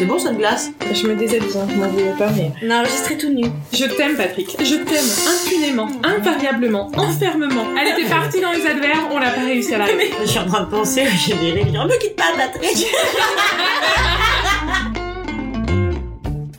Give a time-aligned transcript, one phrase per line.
[0.00, 2.50] C'est bon cette glace Je me déshabille, hein, je m'en voulais pas, mais...
[2.64, 3.44] On a enregistré tout nu.
[3.70, 4.56] Je t'aime, Patrick.
[4.58, 7.66] Je t'aime impunément, invariablement, enfermement.
[7.78, 10.10] Elle était partie dans les adverbes, on n'a pas réussi à l'arrêter.
[10.22, 11.72] Je suis en train de penser, j'ai des règles.
[11.72, 12.86] Ne quitte pas, Patrick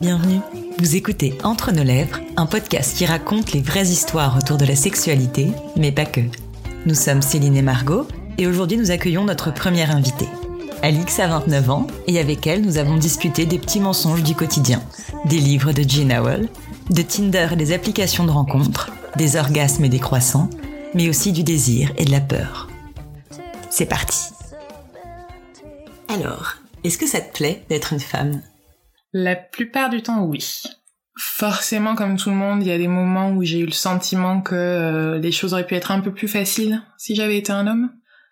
[0.00, 0.38] Bienvenue.
[0.78, 4.76] Vous écoutez Entre nos lèvres, un podcast qui raconte les vraies histoires autour de la
[4.76, 6.20] sexualité, mais pas que.
[6.86, 8.06] Nous sommes Céline et Margot,
[8.38, 10.28] et aujourd'hui nous accueillons notre première invitée.
[10.82, 14.82] Alix a 29 ans, et avec elle nous avons discuté des petits mensonges du quotidien,
[15.26, 16.48] des livres de Jean Howell,
[16.90, 20.50] de Tinder et des applications de rencontres, des orgasmes et des croissants,
[20.92, 22.68] mais aussi du désir et de la peur.
[23.70, 24.32] C'est parti.
[26.08, 28.42] Alors, est-ce que ça te plaît d'être une femme?
[29.12, 30.62] La plupart du temps, oui.
[31.16, 34.40] Forcément, comme tout le monde, il y a des moments où j'ai eu le sentiment
[34.40, 37.68] que euh, les choses auraient pu être un peu plus faciles si j'avais été un
[37.68, 37.90] homme.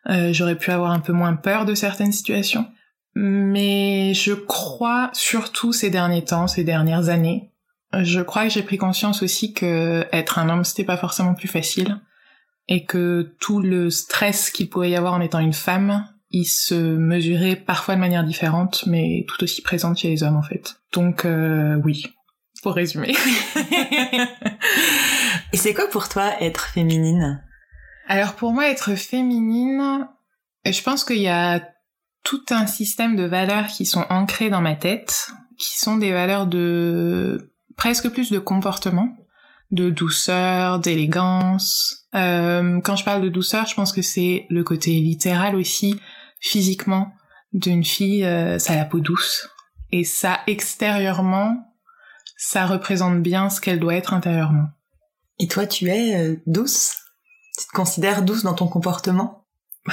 [0.09, 2.67] Euh, J'aurais pu avoir un peu moins peur de certaines situations.
[3.15, 7.51] Mais je crois, surtout ces derniers temps, ces dernières années,
[7.93, 11.49] je crois que j'ai pris conscience aussi que être un homme, c'était pas forcément plus
[11.49, 12.01] facile.
[12.69, 16.75] Et que tout le stress qu'il pouvait y avoir en étant une femme, il se
[16.75, 20.77] mesurait parfois de manière différente, mais tout aussi présente chez les hommes en fait.
[20.93, 22.07] Donc euh, oui,
[22.63, 23.13] pour résumer.
[25.53, 27.43] Et c'est quoi pour toi être féminine?
[28.11, 30.09] Alors pour moi, être féminine,
[30.67, 31.63] je pense qu'il y a
[32.25, 36.49] tout un système de valeurs qui sont ancrées dans ma tête, qui sont des valeurs
[36.49, 39.17] de presque plus de comportement,
[39.71, 42.09] de douceur, d'élégance.
[42.17, 45.95] Euh, quand je parle de douceur, je pense que c'est le côté littéral aussi,
[46.41, 47.13] physiquement,
[47.53, 49.49] d'une fille, euh, ça a la peau douce.
[49.93, 51.77] Et ça, extérieurement,
[52.37, 54.67] ça représente bien ce qu'elle doit être intérieurement.
[55.39, 57.00] Et toi, tu es euh, douce?
[57.61, 59.47] Tu te considères douce dans ton comportement?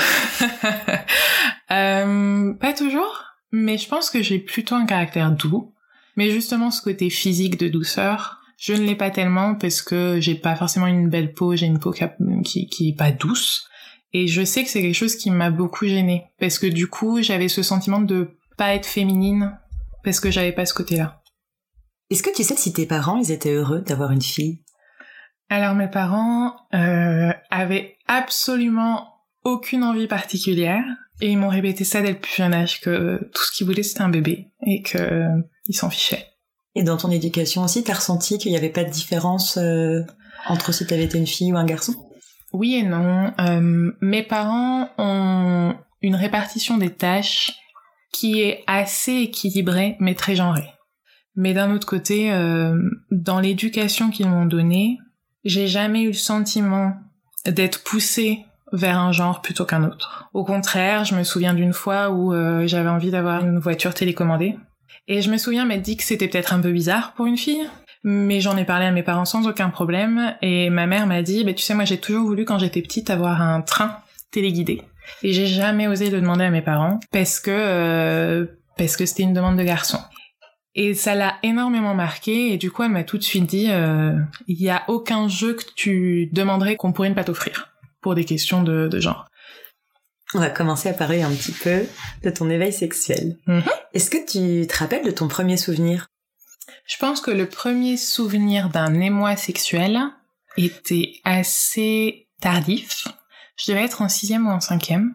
[1.69, 5.73] Euh, Pas toujours, mais je pense que j'ai plutôt un caractère doux.
[6.15, 10.35] Mais justement, ce côté physique de douceur, je ne l'ai pas tellement parce que j'ai
[10.35, 11.93] pas forcément une belle peau, j'ai une peau
[12.45, 13.67] qui, qui est pas douce.
[14.13, 17.21] Et je sais que c'est quelque chose qui m'a beaucoup gênée parce que du coup,
[17.21, 19.59] j'avais ce sentiment de pas être féminine
[20.05, 21.21] parce que j'avais pas ce côté-là.
[22.09, 24.63] Est-ce que tu sais si tes parents, ils étaient heureux d'avoir une fille?
[25.49, 29.13] Alors mes parents euh, avaient absolument
[29.43, 30.83] aucune envie particulière
[31.21, 33.83] et ils m'ont répété ça dès le plus jeune âge que tout ce qu'ils voulaient
[33.83, 36.25] c'était un bébé et que euh, ils s'en fichaient.
[36.75, 40.01] Et dans ton éducation aussi, t'as ressenti qu'il n'y avait pas de différence euh,
[40.47, 41.95] entre si t'avais été une fille ou un garçon?
[42.53, 43.33] Oui et non.
[43.39, 47.51] Euh, mes parents ont une répartition des tâches
[48.13, 50.69] qui est assez équilibrée mais très genrée.
[51.35, 52.77] Mais d'un autre côté, euh,
[53.11, 54.97] dans l'éducation qu'ils m'ont donnée,
[55.47, 56.93] j'ai jamais eu le sentiment
[57.45, 60.29] d'être poussée vers un genre plutôt qu'un autre.
[60.33, 64.57] Au contraire, je me souviens d'une fois où euh, j'avais envie d'avoir une voiture télécommandée.
[65.07, 67.65] Et je me souviens m'être dit que c'était peut-être un peu bizarre pour une fille,
[68.03, 71.45] mais j'en ai parlé à mes parents sans aucun problème, et ma mère m'a dit,
[71.45, 73.97] bah, tu sais, moi j'ai toujours voulu quand j'étais petite avoir un train
[74.31, 74.81] téléguidé.
[75.23, 78.45] Et j'ai jamais osé le demander à mes parents, parce que, euh,
[78.77, 79.99] parce que c'était une demande de garçon.
[80.79, 84.13] Et ça l'a énormément marqué et du coup elle m'a tout de suite dit euh,
[84.47, 88.25] il y a aucun jeu que tu demanderais qu'on pourrait ne pas t'offrir pour des
[88.25, 89.25] questions de, de, genre.
[90.35, 91.81] On va commencer à parler un petit peu
[92.23, 93.37] de ton éveil sexuel.
[93.47, 93.71] Mm -hmm.
[93.95, 96.07] Est-ce que tu te rappelles de ton premier souvenir?
[96.85, 99.99] Je pense que le premier souvenir d'un émoi sexuel
[100.57, 103.07] était assez tardif.
[103.57, 105.07] Je devais être en sixième ou en cinquième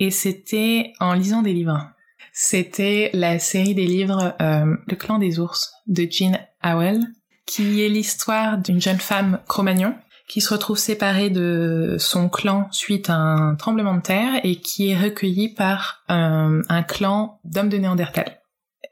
[0.00, 1.93] et c'était en lisant des livres.
[2.36, 7.00] C'était la série des livres euh, Le clan des ours de Jean Howell,
[7.46, 9.94] qui est l'histoire d'une jeune femme Cro-Magnon
[10.26, 14.90] qui se retrouve séparée de son clan suite à un tremblement de terre et qui
[14.90, 18.40] est recueillie par un, un clan d'hommes de Néandertal.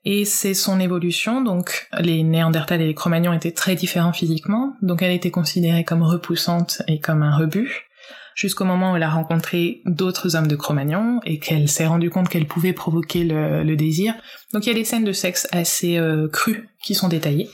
[0.04, 5.02] Et c'est son évolution, donc les Néandertal et les Cro-Magnons étaient très différents physiquement, donc
[5.02, 7.88] elle était considérée comme repoussante et comme un rebut
[8.34, 12.28] jusqu'au moment où elle a rencontré d'autres hommes de Cro-Magnon et qu'elle s'est rendue compte
[12.28, 14.14] qu'elle pouvait provoquer le, le, désir.
[14.52, 17.50] Donc il y a des scènes de sexe assez euh, crues qui sont détaillées.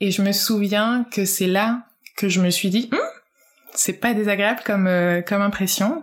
[0.00, 1.82] Et je me souviens que c'est là
[2.16, 2.98] que je me suis dit, hm,
[3.74, 6.02] c'est pas désagréable comme euh, comme impression.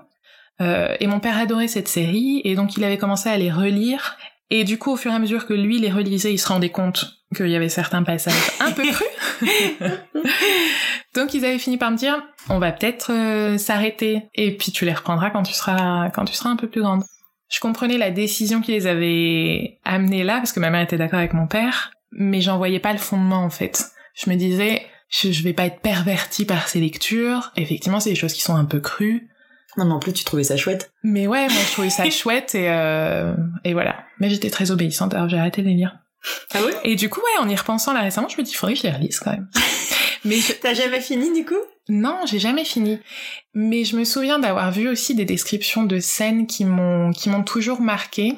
[0.60, 4.18] Euh, et mon père adorait cette série et donc il avait commencé à les relire.
[4.50, 6.70] Et du coup, au fur et à mesure que lui les relisait, il se rendait
[6.70, 9.08] compte qu'il y avait certains passages un peu crus.
[11.14, 14.86] Donc ils avaient fini par me dire on va peut-être euh, s'arrêter et puis tu
[14.86, 17.04] les reprendras quand tu seras quand tu seras un peu plus grande.
[17.50, 21.20] Je comprenais la décision qui les avait amenés là parce que ma mère était d'accord
[21.20, 23.86] avec mon père, mais j'en voyais pas le fondement en fait.
[24.16, 27.52] Je me disais je, je vais pas être pervertie par ces lectures.
[27.56, 29.30] Effectivement, c'est des choses qui sont un peu crues.
[29.78, 30.92] Non, mais en plus, tu trouvais ça chouette.
[31.04, 33.34] Mais ouais, moi, je trouvais ça chouette et, euh,
[33.64, 34.04] et voilà.
[34.20, 36.00] Mais j'étais très obéissante, alors j'ai arrêté de les lire.
[36.54, 36.74] Ah ouais?
[36.84, 38.82] Et du coup, ouais, en y repensant là récemment, je me dis, il faudrait que
[38.82, 39.48] je les relise quand même.
[40.26, 41.56] Mais je- T'as jamais fini du coup?
[41.90, 43.00] Non, j'ai jamais fini.
[43.54, 47.44] Mais je me souviens d'avoir vu aussi des descriptions de scènes qui m'ont qui m'ont
[47.44, 48.34] toujours marqué.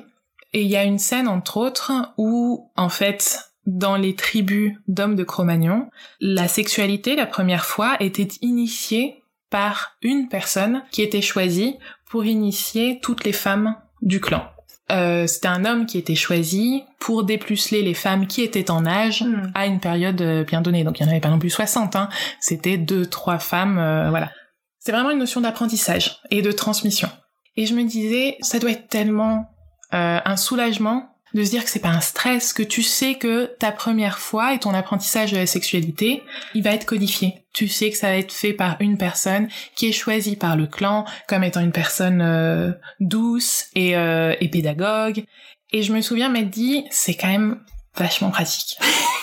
[0.54, 5.16] Et il y a une scène entre autres où en fait dans les tribus d'hommes
[5.16, 11.78] de Cro-Magnon, la sexualité la première fois était initiée par une personne qui était choisie
[12.10, 14.44] pour initier toutes les femmes du clan.
[14.92, 19.24] Euh, c'était un homme qui était choisi pour dépuceler les femmes qui étaient en âge
[19.24, 19.52] Hmm.
[19.54, 20.84] à une période euh, bien donnée.
[20.84, 22.10] Donc il n'y en avait pas non plus 60, hein.
[22.40, 24.32] c'était deux, trois femmes, euh, voilà.
[24.80, 27.10] C'est vraiment une notion d'apprentissage et de transmission.
[27.58, 29.50] Et je me disais, ça doit être tellement
[29.94, 33.46] euh, un soulagement de se dire que c'est pas un stress, que tu sais que
[33.60, 36.24] ta première fois et ton apprentissage de la sexualité,
[36.54, 37.46] il va être codifié.
[37.54, 40.68] Tu sais que ça va être fait par une personne qui est choisie par le
[40.68, 45.24] clan comme étant une personne euh, douce et, euh, et pédagogue.
[45.72, 47.60] Et je me souviens m'être dit, c'est quand même
[47.96, 48.78] vachement pratique.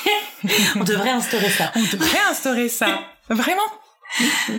[0.77, 1.73] On devrait instaurer ça.
[1.75, 3.01] On devrait instaurer ça.
[3.29, 3.63] Vraiment.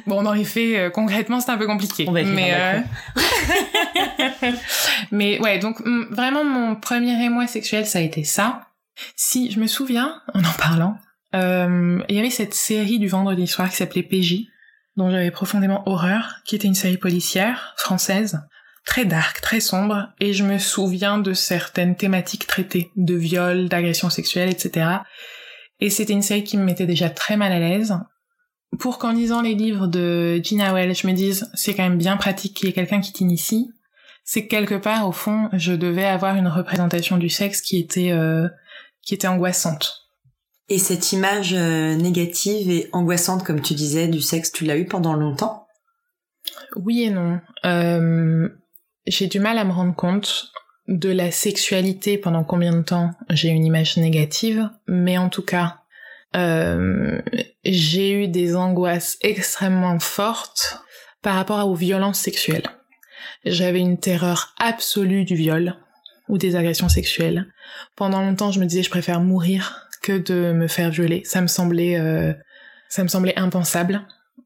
[0.05, 2.05] Bon, dans les faits, euh, concrètement, c'est un peu compliqué.
[2.07, 2.79] On va mais, euh,
[5.11, 8.67] mais ouais, donc mm, vraiment, mon premier émoi sexuel, ça a été ça.
[9.15, 10.97] Si je me souviens, en en parlant,
[11.35, 14.47] euh, il y avait cette série du vendredi soir qui s'appelait PJ,
[14.95, 18.41] dont j'avais profondément horreur, qui était une série policière française,
[18.85, 24.09] très dark, très sombre, et je me souviens de certaines thématiques traitées, de viol, d'agression
[24.09, 24.88] sexuelle, etc.
[25.79, 27.95] Et c'était une série qui me mettait déjà très mal à l'aise.
[28.79, 32.17] Pour qu'en lisant les livres de Gina Well, je me dise, c'est quand même bien
[32.17, 33.71] pratique qu'il y ait quelqu'un qui t'initie,
[34.23, 38.11] c'est que quelque part, au fond, je devais avoir une représentation du sexe qui était,
[38.11, 38.47] euh,
[39.01, 40.07] qui était angoissante.
[40.69, 44.85] Et cette image euh, négative et angoissante, comme tu disais, du sexe, tu l'as eu
[44.85, 45.65] pendant longtemps?
[46.75, 47.39] Oui et non.
[47.65, 48.49] Euh,
[49.05, 50.51] j'ai du mal à me rendre compte
[50.89, 55.83] de la sexualité pendant combien de temps j'ai une image négative, mais en tout cas,
[56.33, 60.79] j'ai eu des angoisses extrêmement fortes
[61.21, 62.69] par rapport aux violences sexuelles.
[63.45, 65.75] J'avais une terreur absolue du viol
[66.27, 67.47] ou des agressions sexuelles.
[67.95, 71.24] Pendant longtemps, je me disais je préfère mourir que de me faire violer.
[71.25, 72.33] Ça me semblait, euh,
[72.89, 74.06] ça me semblait impensable.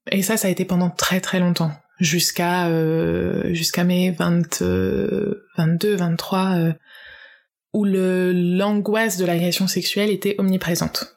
[0.10, 5.48] Et ça, ça a été pendant très très longtemps, jusqu'à euh, jusqu'à mes 20, euh,
[5.58, 6.74] 22, 23, euh,
[7.74, 11.16] où l'angoisse de l'agression sexuelle était omniprésente.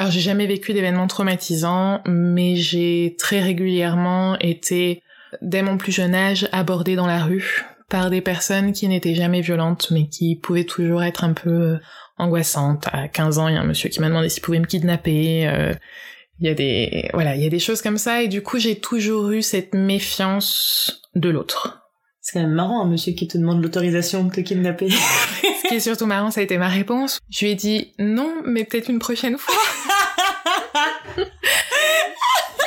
[0.00, 5.02] Alors j'ai jamais vécu d'événements traumatisants, mais j'ai très régulièrement été,
[5.42, 9.42] dès mon plus jeune âge, abordée dans la rue par des personnes qui n'étaient jamais
[9.42, 11.78] violentes, mais qui pouvaient toujours être un peu euh,
[12.16, 12.86] angoissantes.
[12.92, 15.46] À 15 ans, il y a un monsieur qui m'a demandé s'il pouvait me kidnapper.
[15.46, 15.74] euh,
[16.38, 18.58] il y a des voilà, il y a des choses comme ça et du coup,
[18.58, 21.79] j'ai toujours eu cette méfiance de l'autre.
[22.22, 24.90] C'est quand même marrant, un monsieur qui te demande l'autorisation de te kidnapper.
[25.62, 27.18] Ce qui est surtout marrant, ça a été ma réponse.
[27.30, 29.54] Je lui ai dit non, mais peut-être une prochaine fois.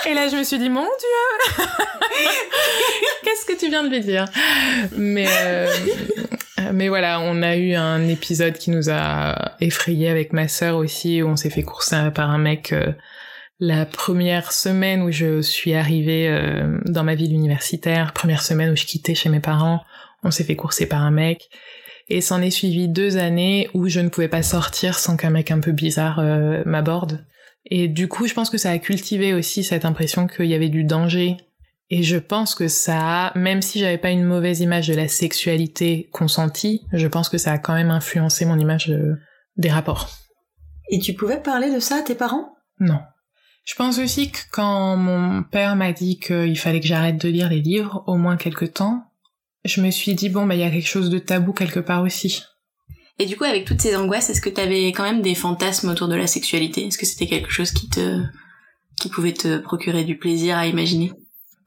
[0.05, 1.63] Et là, je me suis dit, mon Dieu
[3.23, 4.25] Qu'est-ce que tu viens de lui dire?
[4.97, 5.67] Mais, euh,
[6.73, 11.23] mais voilà, on a eu un épisode qui nous a effrayés avec ma sœur aussi,
[11.23, 12.91] où on s'est fait courser par un mec euh,
[13.65, 18.75] la première semaine où je suis arrivée euh, dans ma ville universitaire, première semaine où
[18.75, 19.79] je quittais chez mes parents,
[20.21, 21.49] on s'est fait courser par un mec.
[22.09, 25.49] Et s'en est suivi deux années où je ne pouvais pas sortir sans qu'un mec
[25.49, 27.25] un peu bizarre euh, m'aborde.
[27.65, 30.67] Et du coup, je pense que ça a cultivé aussi cette impression qu'il y avait
[30.67, 31.37] du danger.
[31.89, 35.07] Et je pense que ça a, même si j'avais pas une mauvaise image de la
[35.07, 39.15] sexualité consentie, je pense que ça a quand même influencé mon image euh,
[39.55, 40.09] des rapports.
[40.89, 42.57] Et tu pouvais parler de ça à tes parents?
[42.81, 42.99] Non.
[43.65, 47.49] Je pense aussi que quand mon père m'a dit qu'il fallait que j'arrête de lire
[47.49, 49.05] les livres, au moins quelque temps,
[49.63, 52.03] je me suis dit, bon, bah, il y a quelque chose de tabou quelque part
[52.03, 52.43] aussi.
[53.19, 56.07] Et du coup, avec toutes ces angoisses, est-ce que t'avais quand même des fantasmes autour
[56.07, 56.85] de la sexualité?
[56.85, 58.21] Est-ce que c'était quelque chose qui te,
[58.99, 61.11] qui pouvait te procurer du plaisir à imaginer?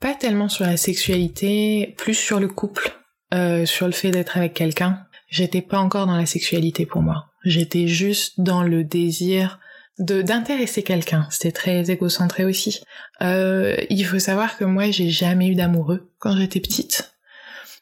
[0.01, 2.93] Pas tellement sur la sexualité, plus sur le couple,
[3.33, 5.07] euh, sur le fait d'être avec quelqu'un.
[5.29, 7.27] J'étais pas encore dans la sexualité pour moi.
[7.45, 9.61] J'étais juste dans le désir
[9.99, 11.27] d'intéresser quelqu'un.
[11.31, 12.81] C'était très égocentré aussi.
[13.23, 17.13] Euh, il faut savoir que moi, j'ai jamais eu d'amoureux quand j'étais petite.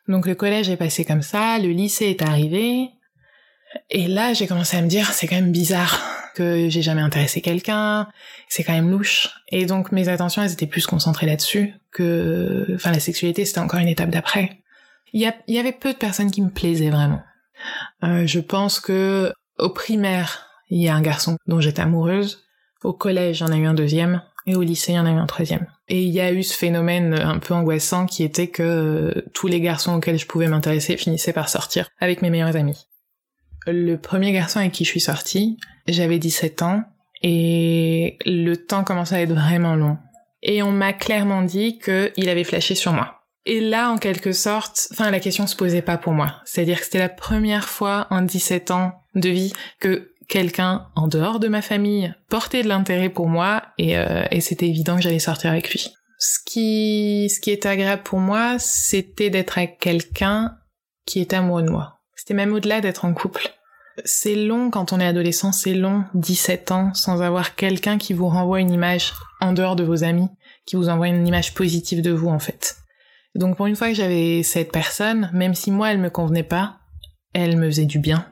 [0.06, 2.90] Donc le collège est passé comme ça, le lycée est arrivé,
[3.90, 5.98] et là j'ai commencé à me dire c'est quand même bizarre
[6.34, 8.06] que j'ai jamais intéressé quelqu'un,
[8.50, 9.30] c'est quand même louche.
[9.48, 13.80] Et donc mes attentions elles étaient plus concentrées là-dessus que, enfin la sexualité c'était encore
[13.80, 14.58] une étape d'après.
[15.14, 17.22] Il y, a- il y avait peu de personnes qui me plaisaient vraiment.
[18.02, 22.44] Euh, je pense que au primaire il y a un garçon dont j'étais amoureuse,
[22.82, 25.18] au collège j'en ai eu un deuxième, et au lycée il y en a eu
[25.18, 25.66] un troisième.
[25.88, 29.46] Et il y a eu ce phénomène un peu angoissant qui était que euh, tous
[29.46, 32.86] les garçons auxquels je pouvais m'intéresser finissaient par sortir avec mes meilleurs amis.
[33.66, 36.82] le premier garçon avec qui je suis sortie, j'avais 17 ans
[37.22, 39.96] et le temps commençait à être vraiment long.
[40.42, 43.20] Et on m'a clairement dit qu'il avait flashé sur moi.
[43.46, 46.36] Et là, en quelque sorte, enfin, la question se posait pas pour moi.
[46.44, 51.40] C'est-à-dire que c'était la première fois en 17 ans de vie que quelqu'un en dehors
[51.40, 55.18] de ma famille portait de l'intérêt pour moi et, euh, et c'était évident que j'allais
[55.18, 55.92] sortir avec lui.
[56.18, 60.56] Ce qui, ce qui agréable pour moi, c'était d'être avec quelqu'un
[61.06, 62.00] qui était amoureux de moi.
[62.16, 63.50] C'était même au-delà d'être en couple.
[64.04, 68.28] C'est long quand on est adolescent, c'est long, 17 ans, sans avoir quelqu'un qui vous
[68.28, 70.28] renvoie une image en dehors de vos amis,
[70.66, 72.76] qui vous envoie une image positive de vous en fait.
[73.34, 76.78] Donc pour une fois que j'avais cette personne, même si moi elle me convenait pas,
[77.34, 78.26] elle me faisait du bien.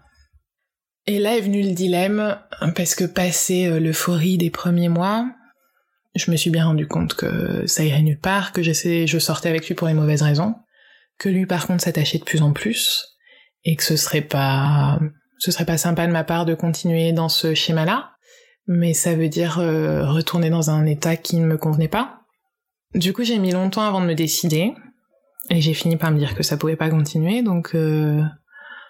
[1.06, 2.38] Et là est venu le dilemme,
[2.76, 5.26] parce que passé euh, l'euphorie des premiers mois,
[6.14, 9.66] je me suis bien rendu compte que ça irait nulle part, que je sortais avec
[9.66, 10.54] lui pour les mauvaises raisons,
[11.18, 13.16] que lui par contre s'attachait de plus en plus,
[13.64, 15.00] et que ce serait pas,
[15.38, 18.12] ce serait pas sympa de ma part de continuer dans ce schéma-là,
[18.68, 22.20] mais ça veut dire euh, retourner dans un état qui ne me convenait pas.
[22.94, 24.74] Du coup, j'ai mis longtemps avant de me décider,
[25.50, 28.22] et j'ai fini par me dire que ça pouvait pas continuer, donc euh,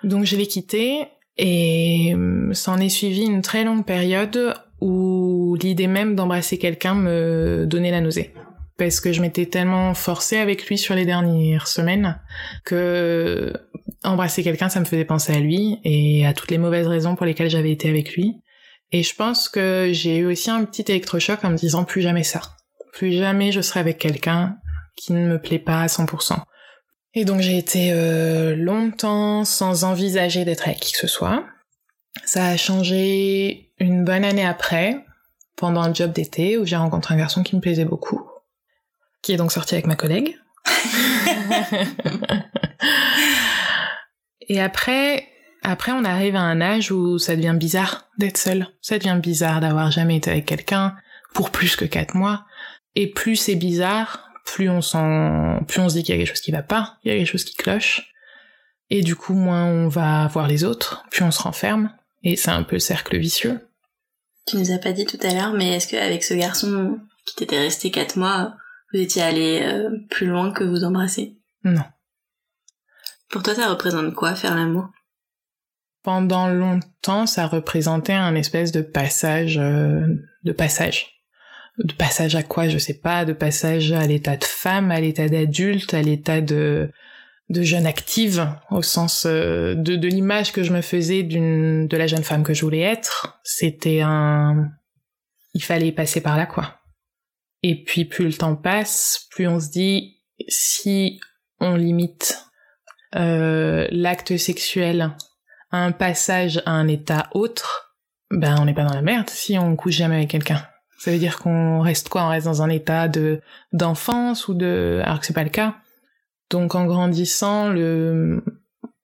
[0.03, 5.87] donc je l'ai quitté et euh, s'en est suivi une très longue période où l'idée
[5.87, 8.35] même d'embrasser quelqu'un me donnait la nausée.
[8.79, 12.21] Parce que je m'étais tellement forcée avec lui sur les dernières semaines
[12.65, 13.53] que
[14.03, 17.27] embrasser quelqu'un, ça me faisait penser à lui et à toutes les mauvaises raisons pour
[17.27, 18.35] lesquelles j'avais été avec lui.
[18.91, 22.25] Et je pense que j'ai eu aussi un petit électrochoc en me disant plus jamais
[22.25, 22.41] ça.
[22.93, 24.57] Plus jamais je serai avec quelqu'un
[24.97, 26.39] qui ne me plaît pas à 100%.
[27.15, 31.45] Et donc j'ai été euh, longtemps sans envisager d'être avec qui que ce soit.
[32.25, 35.05] Ça a changé une bonne année après,
[35.57, 38.23] pendant un job d'été où j'ai rencontré un garçon qui me plaisait beaucoup,
[39.23, 40.39] qui est donc sorti avec ma collègue.
[44.49, 45.29] Et après,
[45.63, 48.69] après on arrive à un âge où ça devient bizarre d'être seul.
[48.81, 50.97] Ça devient bizarre d'avoir jamais été avec quelqu'un
[51.35, 52.45] pour plus que quatre mois.
[52.95, 56.35] Et plus c'est bizarre, plus on sent, plus on se dit qu'il y a quelque
[56.35, 58.13] chose qui va pas, il y a quelque chose qui cloche.
[58.91, 61.91] Et du coup, moins on va voir les autres, plus on se renferme.
[62.23, 63.61] Et c'est un peu le cercle vicieux.
[64.47, 67.59] Tu nous as pas dit tout à l'heure, mais est-ce qu'avec ce garçon qui t'était
[67.59, 68.55] resté quatre mois,
[68.93, 71.39] vous étiez allé euh, plus loin que vous embrasser?
[71.65, 71.85] Non.
[73.31, 74.89] Pour toi, ça représente quoi faire l'amour?
[76.03, 80.07] Pendant longtemps, ça représentait un espèce de passage, euh,
[80.43, 81.22] de passage
[81.79, 85.29] de passage à quoi je sais pas de passage à l'état de femme à l'état
[85.29, 86.93] d'adulte à l'état de
[87.63, 92.07] jeune active au sens euh, de, de l'image que je me faisais d'une de la
[92.07, 93.41] jeune femme que je voulais être.
[93.45, 94.71] C'était un
[95.55, 96.81] il fallait passer par là quoi.
[97.63, 101.21] Et puis plus le temps passe plus on se dit si
[101.61, 102.39] on limite
[103.15, 105.15] euh, l'acte sexuel
[105.71, 107.99] à un passage à un état autre
[108.31, 110.67] ben on n'est pas dans la merde si on couche jamais avec quelqu'un
[111.03, 112.23] ça veut dire qu'on reste quoi?
[112.23, 113.41] On reste dans un état de
[113.73, 115.75] d'enfance ou de alors que c'est pas le cas.
[116.49, 118.45] Donc en grandissant, le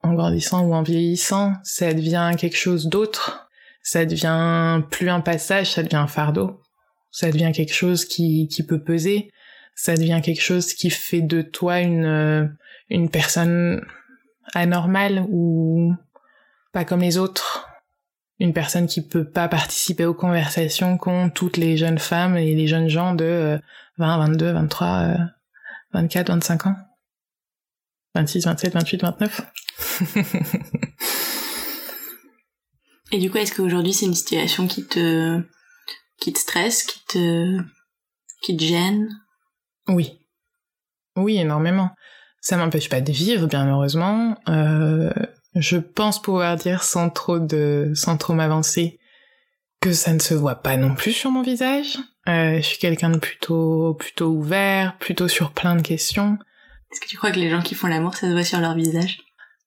[0.05, 3.51] en grandissant ou en vieillissant, ça devient quelque chose d'autre.
[3.83, 6.61] Ça devient plus un passage, ça devient un fardeau.
[7.11, 9.33] Ça devient quelque chose qui qui peut peser.
[9.75, 12.57] Ça devient quelque chose qui fait de toi une
[12.91, 13.85] une personne
[14.55, 15.95] anormale ou
[16.73, 17.68] pas comme les autres
[18.41, 22.67] une personne qui peut pas participer aux conversations qu'ont toutes les jeunes femmes et les
[22.67, 23.59] jeunes gens de
[23.99, 25.17] 20, 22, 23,
[25.93, 26.77] 24, 25 ans.
[28.15, 29.41] 26, 27, 28, 29.
[33.13, 35.43] et du coup, est-ce qu'aujourd'hui c'est une situation qui te,
[36.19, 37.59] qui te stresse, qui te,
[38.43, 39.09] qui te gêne?
[39.89, 40.19] Oui.
[41.17, 41.91] Oui, énormément.
[42.41, 44.39] Ça m'empêche pas de vivre, bien heureusement.
[44.49, 45.11] Euh,
[45.59, 48.99] je pense pouvoir dire sans trop de, sans trop m'avancer,
[49.81, 51.99] que ça ne se voit pas non plus sur mon visage.
[52.29, 56.39] Euh, je suis quelqu'un de plutôt, plutôt ouvert, plutôt sur plein de questions.
[56.91, 58.75] Est-ce que tu crois que les gens qui font l'amour, ça se voit sur leur
[58.75, 59.19] visage?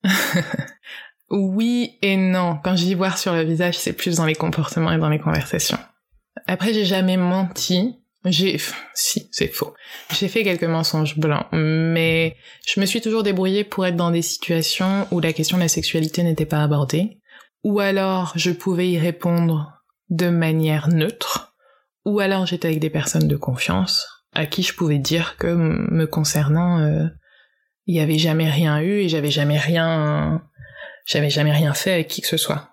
[1.32, 2.60] Oui et non.
[2.62, 5.20] Quand je dis voir sur le visage, c'est plus dans les comportements et dans les
[5.20, 5.80] conversations.
[6.46, 8.01] Après, j'ai jamais menti.
[8.26, 8.60] J'ai,
[8.94, 9.74] si, c'est faux.
[10.14, 12.36] J'ai fait quelques mensonges blancs, mais
[12.68, 15.68] je me suis toujours débrouillée pour être dans des situations où la question de la
[15.68, 17.20] sexualité n'était pas abordée,
[17.64, 19.74] ou alors je pouvais y répondre
[20.10, 21.56] de manière neutre,
[22.06, 26.06] ou alors j'étais avec des personnes de confiance à qui je pouvais dire que me
[26.06, 27.08] concernant, euh,
[27.86, 30.42] il y avait jamais rien eu et j'avais jamais rien,
[31.06, 32.71] j'avais jamais rien fait avec qui que ce soit.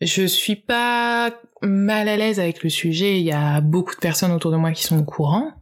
[0.00, 4.30] Je suis pas mal à l'aise avec le sujet, il y a beaucoup de personnes
[4.30, 5.52] autour de moi qui sont au courant,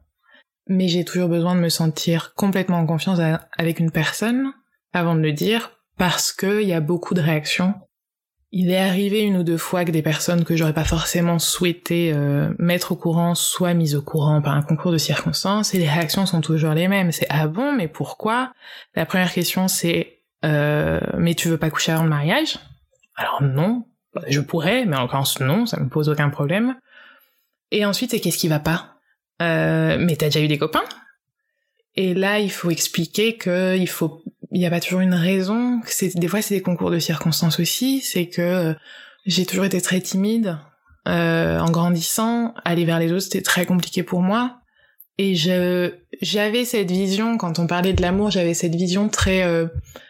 [0.66, 3.18] mais j'ai toujours besoin de me sentir complètement en confiance
[3.56, 4.52] avec une personne
[4.92, 7.74] avant de le dire, parce qu'il y a beaucoup de réactions.
[8.52, 12.12] Il est arrivé une ou deux fois que des personnes que j'aurais pas forcément souhaité
[12.14, 15.88] euh, mettre au courant soient mises au courant par un concours de circonstances et les
[15.88, 17.10] réactions sont toujours les mêmes.
[17.10, 18.52] C'est ah bon, mais pourquoi?
[18.94, 22.58] La première question c'est euh, mais tu veux pas coucher avant le mariage?
[23.16, 23.84] Alors non,
[24.28, 26.76] je pourrais, mais en l'occurrence non, ça me pose aucun problème.
[27.70, 28.96] Et ensuite c'est qu'est-ce qui va pas?
[29.42, 30.84] Euh, Mais t'as déjà eu des copains?
[31.94, 35.80] Et là il faut expliquer que il faut il n'y a pas toujours une raison.
[35.86, 38.00] C'est des fois c'est des concours de circonstances aussi.
[38.00, 38.74] C'est que euh,
[39.24, 40.58] j'ai toujours été très timide.
[41.08, 44.58] Euh, en grandissant, aller vers les autres c'était très compliqué pour moi.
[45.18, 49.66] Et je j'avais cette vision quand on parlait de l'amour, j'avais cette vision très euh,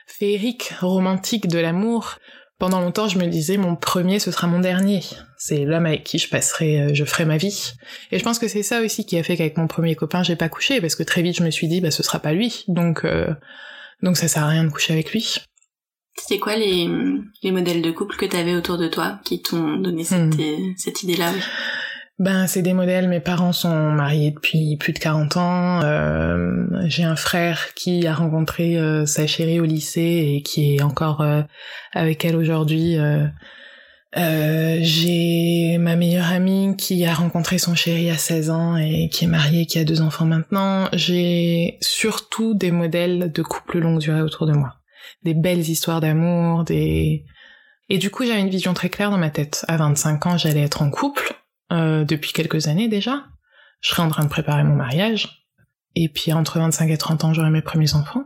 [0.07, 2.19] féerique, romantique de l'amour.
[2.59, 5.03] Pendant longtemps, je me disais mon premier ce sera mon dernier.
[5.37, 7.75] C'est l'homme avec qui je passerai, euh, je ferai ma vie.
[8.11, 10.37] Et je pense que c'est ça aussi qui a fait qu'avec mon premier copain j'ai
[10.37, 12.65] pas couché parce que très vite je me suis dit bah ce sera pas lui.
[12.69, 13.29] Donc euh,
[14.03, 15.37] donc ça sert à rien de coucher avec lui.
[16.19, 16.89] C'était quoi les,
[17.43, 20.73] les modèles de couple que t'avais autour de toi qui t'ont donné cette, hmm.
[20.79, 21.31] cette idée-là?
[22.19, 23.09] Ben, c'est des modèles.
[23.09, 25.83] Mes parents sont mariés depuis plus de 40 ans.
[25.83, 30.83] Euh, j'ai un frère qui a rencontré euh, sa chérie au lycée et qui est
[30.83, 31.43] encore euh,
[31.93, 32.97] avec elle aujourd'hui.
[34.15, 39.29] J'ai ma meilleure amie qui a rencontré son chéri à 16 ans et qui est
[39.29, 40.89] mariée, qui a deux enfants maintenant.
[40.95, 44.77] J'ai surtout des modèles de couple longue durée autour de moi.
[45.23, 47.27] Des belles histoires d'amour, des...
[47.91, 49.67] Et du coup, j'avais une vision très claire dans ma tête.
[49.69, 51.35] À 25 ans, j'allais être en couple,
[51.73, 53.27] euh, depuis quelques années déjà.
[53.81, 55.47] Je serais en train de préparer mon mariage.
[55.95, 58.25] Et puis entre 25 et 30 ans, j'aurai mes premiers enfants.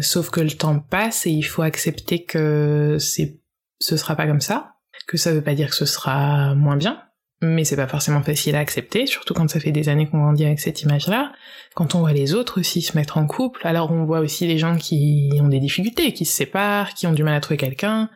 [0.00, 3.40] Sauf que le temps passe et il faut accepter que c'est,
[3.80, 7.02] ce sera pas comme ça que ça veut pas dire que ce sera moins bien,
[7.42, 10.44] mais c'est pas forcément facile à accepter, surtout quand ça fait des années qu'on grandit
[10.44, 11.32] avec cette image-là.
[11.74, 14.58] Quand on voit les autres aussi se mettre en couple, alors on voit aussi les
[14.58, 18.10] gens qui ont des difficultés, qui se séparent, qui ont du mal à trouver quelqu'un,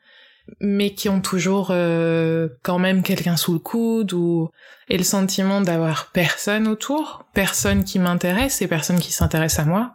[0.60, 4.50] mais qui ont toujours euh, quand même quelqu'un sous le coude ou
[4.88, 9.94] et le sentiment d'avoir personne autour, personne qui m'intéresse et personne qui s'intéresse à moi.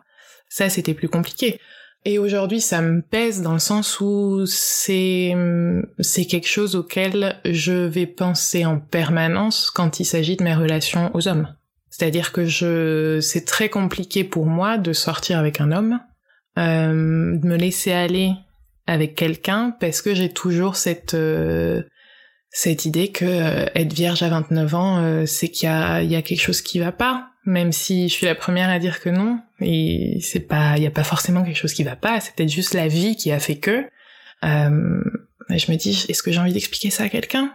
[0.50, 1.60] Ça, c'était plus compliqué.
[2.06, 5.34] Et aujourd'hui, ça me pèse dans le sens où c'est
[6.00, 11.10] c'est quelque chose auquel je vais penser en permanence quand il s'agit de mes relations
[11.16, 11.48] aux hommes.
[11.90, 16.00] C'est-à-dire que je c'est très compliqué pour moi de sortir avec un homme,
[16.60, 18.34] euh, de me laisser aller
[18.88, 21.84] avec quelqu'un parce que j'ai toujours cette euh,
[22.50, 26.12] cette idée que euh, être vierge à 29 ans, euh, c'est qu'il y a il
[26.12, 29.00] y a quelque chose qui va pas même si je suis la première à dire
[29.00, 32.20] que non, et c'est pas, il y a pas forcément quelque chose qui va pas,
[32.20, 33.88] c'est peut-être juste la vie qui a fait que.
[34.44, 35.04] Euh,
[35.50, 37.54] je me dis, est-ce que j'ai envie d'expliquer ça à quelqu'un?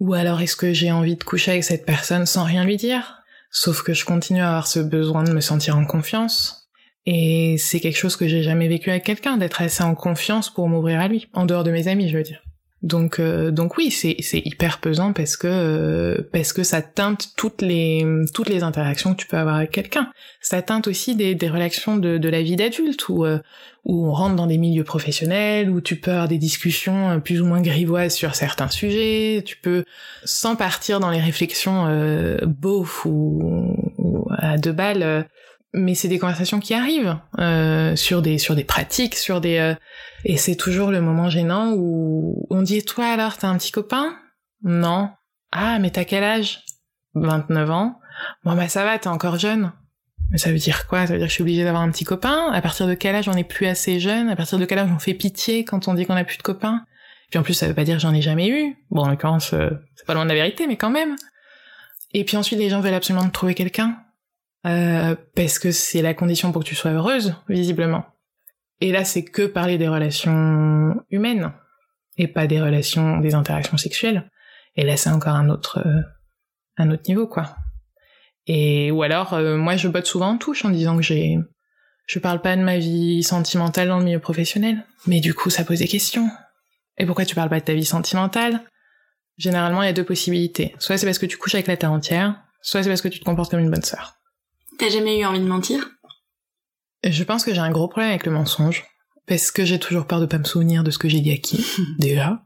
[0.00, 3.22] Ou alors est-ce que j'ai envie de coucher avec cette personne sans rien lui dire?
[3.50, 6.65] Sauf que je continue à avoir ce besoin de me sentir en confiance.
[7.06, 10.68] Et c'est quelque chose que j'ai jamais vécu avec quelqu'un, d'être assez en confiance pour
[10.68, 12.42] m'ouvrir à lui, en dehors de mes amis, je veux dire.
[12.82, 17.62] Donc euh, donc oui, c'est hyper pesant parce que euh, parce que ça teinte toutes
[17.62, 20.10] les toutes les interactions que tu peux avoir avec quelqu'un.
[20.40, 23.38] Ça teinte aussi des des relations de de la vie d'adulte où euh,
[23.84, 27.46] où on rentre dans des milieux professionnels où tu peux avoir des discussions plus ou
[27.46, 29.84] moins grivoises sur certains sujets, tu peux
[30.24, 35.26] sans partir dans les réflexions euh, beauf ou, ou à deux balles
[35.76, 39.74] mais c'est des conversations qui arrivent euh, sur des sur des pratiques, sur des euh,
[40.24, 44.16] et c'est toujours le moment gênant où on dit toi alors t'as un petit copain?
[44.62, 45.10] Non.
[45.52, 46.64] Ah mais t'as quel âge?
[47.14, 48.00] 29 ans.
[48.42, 49.70] Bon bah ça va, t'es encore jeune.
[50.30, 51.06] Mais ça veut dire quoi?
[51.06, 52.50] Ça veut dire que je suis obligée d'avoir un petit copain?
[52.52, 54.30] À partir de quel âge on est plus assez jeune?
[54.30, 56.42] À partir de quel âge on fait pitié quand on dit qu'on a plus de
[56.42, 56.84] copains?
[57.30, 58.76] Puis en plus ça veut pas dire j'en ai jamais eu.
[58.90, 61.16] Bon en l'occurrence euh, c'est pas loin de la vérité mais quand même.
[62.14, 63.98] Et puis ensuite les gens veulent absolument trouver quelqu'un
[64.66, 68.04] euh, parce que c'est la condition pour que tu sois heureuse, visiblement.
[68.80, 71.52] Et là, c'est que parler des relations humaines
[72.18, 74.30] et pas des relations, des interactions sexuelles.
[74.76, 76.02] Et là, c'est encore un autre, euh,
[76.76, 77.56] un autre niveau, quoi.
[78.46, 81.38] Et ou alors, euh, moi, je botte souvent en touche en disant que j'ai,
[82.06, 85.64] je parle pas de ma vie sentimentale dans le milieu professionnel, mais du coup, ça
[85.64, 86.28] pose des questions.
[86.98, 88.60] Et pourquoi tu parles pas de ta vie sentimentale?
[89.38, 90.74] Généralement, il y a deux possibilités.
[90.78, 93.20] Soit c'est parce que tu couches avec la terre entière, soit c'est parce que tu
[93.20, 94.16] te comportes comme une bonne sœur.
[94.78, 95.90] T'as jamais eu envie de mentir?
[97.04, 98.84] Je pense que j'ai un gros problème avec le mensonge.
[99.26, 101.36] Parce que j'ai toujours peur de pas me souvenir de ce que j'ai dit à
[101.36, 101.66] qui,
[101.98, 102.42] déjà.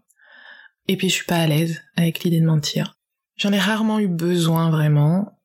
[0.89, 2.95] Et puis je suis pas à l'aise avec l'idée de mentir.
[3.37, 5.39] J'en ai rarement eu besoin vraiment.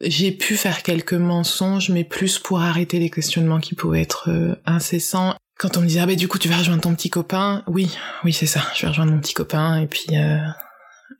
[0.00, 4.54] J'ai pu faire quelques mensonges, mais plus pour arrêter les questionnements qui pouvaient être euh,
[4.66, 5.34] incessants.
[5.58, 7.96] Quand on me disait ah bah du coup tu vas rejoindre ton petit copain, oui,
[8.24, 10.36] oui c'est ça, je vais rejoindre mon petit copain et puis euh,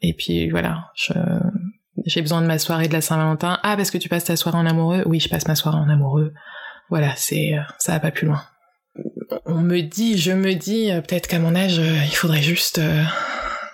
[0.02, 1.14] et puis voilà, je
[2.06, 3.58] j'ai besoin de ma soirée de la Saint-Valentin.
[3.62, 5.88] Ah, parce que tu passes ta soirée en amoureux Oui, je passe ma soirée en
[5.88, 6.32] amoureux.
[6.88, 8.42] Voilà, c'est euh, ça va pas plus loin.
[9.44, 12.80] On me dit, je me dis, euh, peut-être qu'à mon âge, euh, il faudrait juste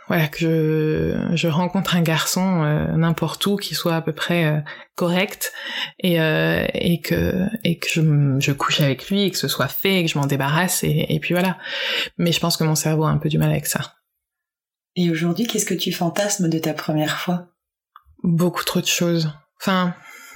[0.09, 2.64] voilà que je, rencontre un garçon
[2.97, 4.62] n'importe où qui soit à peu près
[4.95, 5.53] correct
[6.01, 8.03] et et que et que je,
[8.38, 11.07] je couche avec lui et que ce soit fait et que je m'en débarrasse et,
[11.09, 11.57] et puis voilà
[12.18, 13.95] mais je pense que mon cerveau a un peu du mal avec ça
[14.97, 17.52] et aujourd'hui qu'est-ce que tu fantasmes de ta première fois?
[18.22, 19.94] Beaucoup trop de choses enfin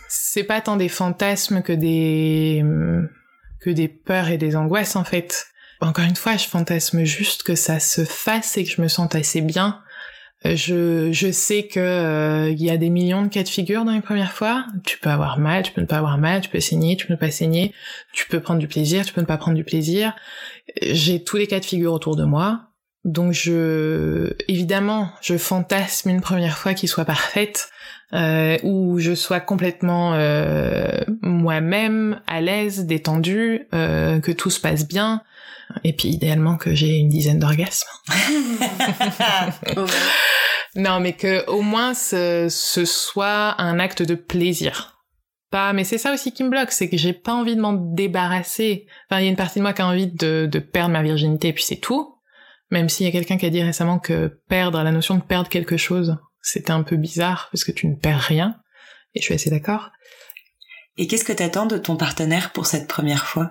[0.09, 2.65] c'est pas tant des fantasmes que des
[3.61, 5.47] que des peurs et des angoisses en fait
[5.81, 9.15] encore une fois, je fantasme juste que ça se fasse et que je me sente
[9.15, 9.83] assez bien.
[10.45, 13.85] Euh, je, je sais que euh, il y a des millions de cas de figure
[13.85, 14.67] dans les premières fois.
[14.85, 17.15] Tu peux avoir mal, tu peux ne pas avoir mal, tu peux saigner, tu peux
[17.15, 17.75] ne pas saigner,
[18.13, 20.15] tu peux prendre du plaisir, tu peux ne pas prendre du plaisir.
[20.83, 22.71] J'ai tous les cas de figure autour de moi.
[23.07, 27.71] Donc je, évidemment, je fantasme une première fois qui soit parfaite,
[28.13, 30.91] euh, où je sois complètement euh,
[31.23, 35.23] moi-même, à l'aise, détendue, euh, que tout se passe bien,
[35.85, 37.89] et puis idéalement que j'ai une dizaine d'orgasmes.
[40.75, 44.99] non, mais que au moins ce, ce soit un acte de plaisir.
[45.53, 47.73] Pas, mais c'est ça aussi qui me bloque, c'est que j'ai pas envie de m'en
[47.73, 48.89] débarrasser.
[49.09, 51.05] Enfin, il y a une partie de moi qui a envie de, de perdre ma
[51.05, 52.16] virginité, et puis c'est tout.
[52.71, 55.49] Même s'il y a quelqu'un qui a dit récemment que perdre, la notion de perdre
[55.49, 58.57] quelque chose, c'était un peu bizarre parce que tu ne perds rien.
[59.15, 59.91] Et je suis assez d'accord.
[60.97, 63.51] Et qu'est-ce que t'attends de ton partenaire pour cette première fois?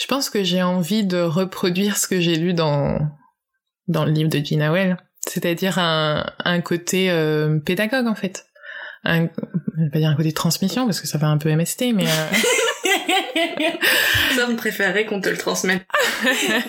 [0.00, 2.98] Je pense que j'ai envie de reproduire ce que j'ai lu dans
[3.88, 4.96] dans le livre de Gina Well,
[5.28, 8.46] c'est-à-dire un, un côté euh, pédagogue en fait.
[9.04, 9.28] Un,
[9.76, 12.06] je vais pas dire un côté transmission parce que ça fait un peu MST, mais
[12.06, 12.06] euh...
[14.36, 15.82] ça me qu'on te le transmette.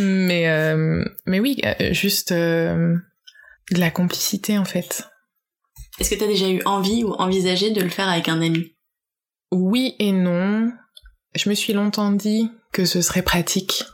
[0.00, 2.96] mais euh, mais oui, euh, juste euh,
[3.70, 5.04] de la complicité en fait.
[5.98, 8.74] Est-ce que t'as déjà eu envie ou envisagé de le faire avec un ami?
[9.52, 10.72] Oui et non.
[11.34, 13.84] Je me suis longtemps dit que ce serait pratique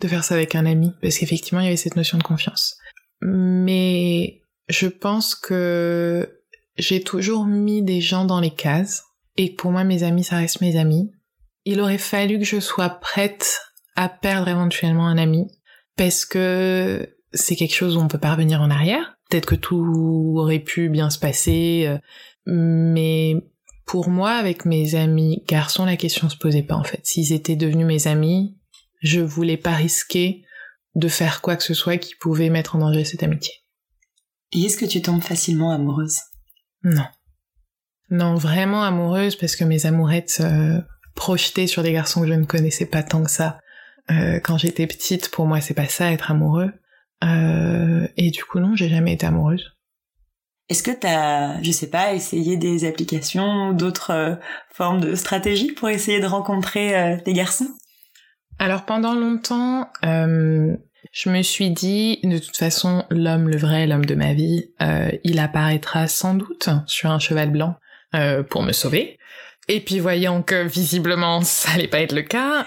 [0.00, 2.76] de faire ça avec un ami, parce qu'effectivement, il y avait cette notion de confiance.
[3.20, 6.40] Mais je pense que
[6.76, 9.04] j'ai toujours mis des gens dans les cases,
[9.36, 11.12] et pour moi, mes amis, ça reste mes amis.
[11.64, 13.60] Il aurait fallu que je sois prête
[13.96, 15.46] à perdre éventuellement un ami,
[15.96, 19.16] parce que c'est quelque chose où on peut pas revenir en arrière.
[19.28, 21.98] Peut-être que tout aurait pu bien se passer, euh,
[22.46, 23.36] mais
[23.86, 27.00] pour moi, avec mes amis garçons, la question se posait pas en fait.
[27.04, 28.56] S'ils étaient devenus mes amis,
[29.00, 30.44] je voulais pas risquer
[30.94, 33.52] de faire quoi que ce soit qui pouvait mettre en danger cette amitié.
[34.52, 36.18] Et est-ce que tu tombes facilement amoureuse?
[36.82, 37.06] Non.
[38.10, 40.80] Non, vraiment amoureuse parce que mes amourettes euh,
[41.14, 43.58] projetées sur des garçons que je ne connaissais pas tant que ça.
[44.10, 46.72] Euh, quand j'étais petite, pour moi, c'est pas ça être amoureux.
[47.24, 49.72] Euh, et du coup, non, j'ai jamais été amoureuse.
[50.68, 54.34] Est-ce que tu as, je sais pas, essayé des applications ou d'autres euh,
[54.72, 57.68] formes de stratégies pour essayer de rencontrer des garçons?
[58.58, 64.14] Alors pendant longtemps, je me suis dit, de toute façon, l'homme, le vrai, l'homme de
[64.14, 64.70] ma vie,
[65.24, 67.76] il apparaîtra sans doute sur un cheval blanc
[68.50, 69.18] pour me sauver.
[69.74, 72.66] Et puis voyant que visiblement ça allait pas être le cas,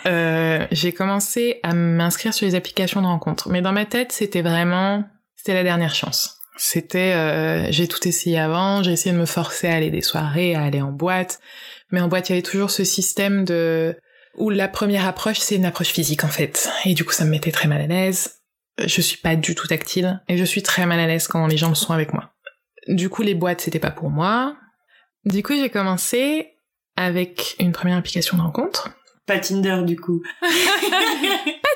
[0.72, 3.48] j'ai commencé à m'inscrire sur les applications de rencontre.
[3.50, 5.04] Mais dans ma tête, c'était vraiment,
[5.36, 6.40] c'était la dernière chance.
[6.58, 10.56] C'était, euh, j'ai tout essayé avant, j'ai essayé de me forcer à aller des soirées,
[10.56, 11.40] à aller en boîte,
[11.92, 13.96] mais en boîte il y avait toujours ce système de
[14.38, 17.30] où la première approche c'est une approche physique en fait, et du coup ça me
[17.30, 18.40] mettait très mal à l'aise.
[18.80, 21.58] Je suis pas du tout tactile et je suis très mal à l'aise quand les
[21.58, 22.34] gens sont avec moi.
[22.88, 24.56] Du coup les boîtes c'était pas pour moi.
[25.26, 26.55] Du coup j'ai commencé
[26.98, 28.90] avec une première application de rencontre.
[29.26, 30.22] Pas Tinder du coup.
[30.42, 30.48] pas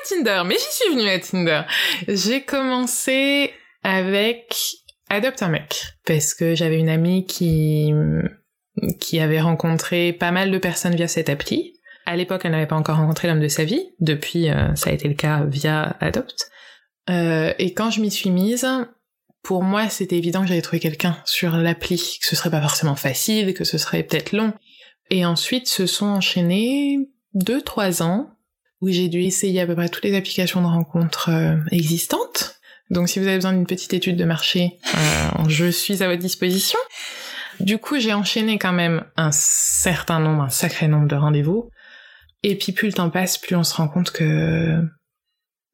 [0.08, 1.62] Tinder, mais j'y suis venue à Tinder.
[2.08, 3.52] J'ai commencé
[3.82, 4.54] avec
[5.08, 7.92] Adopte un mec parce que j'avais une amie qui
[9.00, 11.74] qui avait rencontré pas mal de personnes via cette appli.
[12.06, 13.90] À l'époque, elle n'avait pas encore rencontré l'homme de sa vie.
[14.00, 16.50] Depuis, euh, ça a été le cas via Adopt.
[17.10, 18.66] Euh, et quand je m'y suis mise,
[19.42, 22.96] pour moi, c'était évident que j'allais trouver quelqu'un sur l'appli, que ce serait pas forcément
[22.96, 24.52] facile, que ce serait peut-être long.
[25.10, 28.30] Et ensuite, se sont enchaînés deux, trois ans
[28.80, 33.08] où j'ai dû essayer à peu près toutes les applications de rencontres euh, existantes donc
[33.08, 36.78] si vous avez besoin d'une petite étude de marché, euh, je suis à votre disposition.
[37.60, 41.70] Du coup, j'ai enchaîné quand même un certain nombre, un sacré nombre de rendez-vous.
[42.42, 44.82] Et puis plus le temps passe, plus on se rend compte que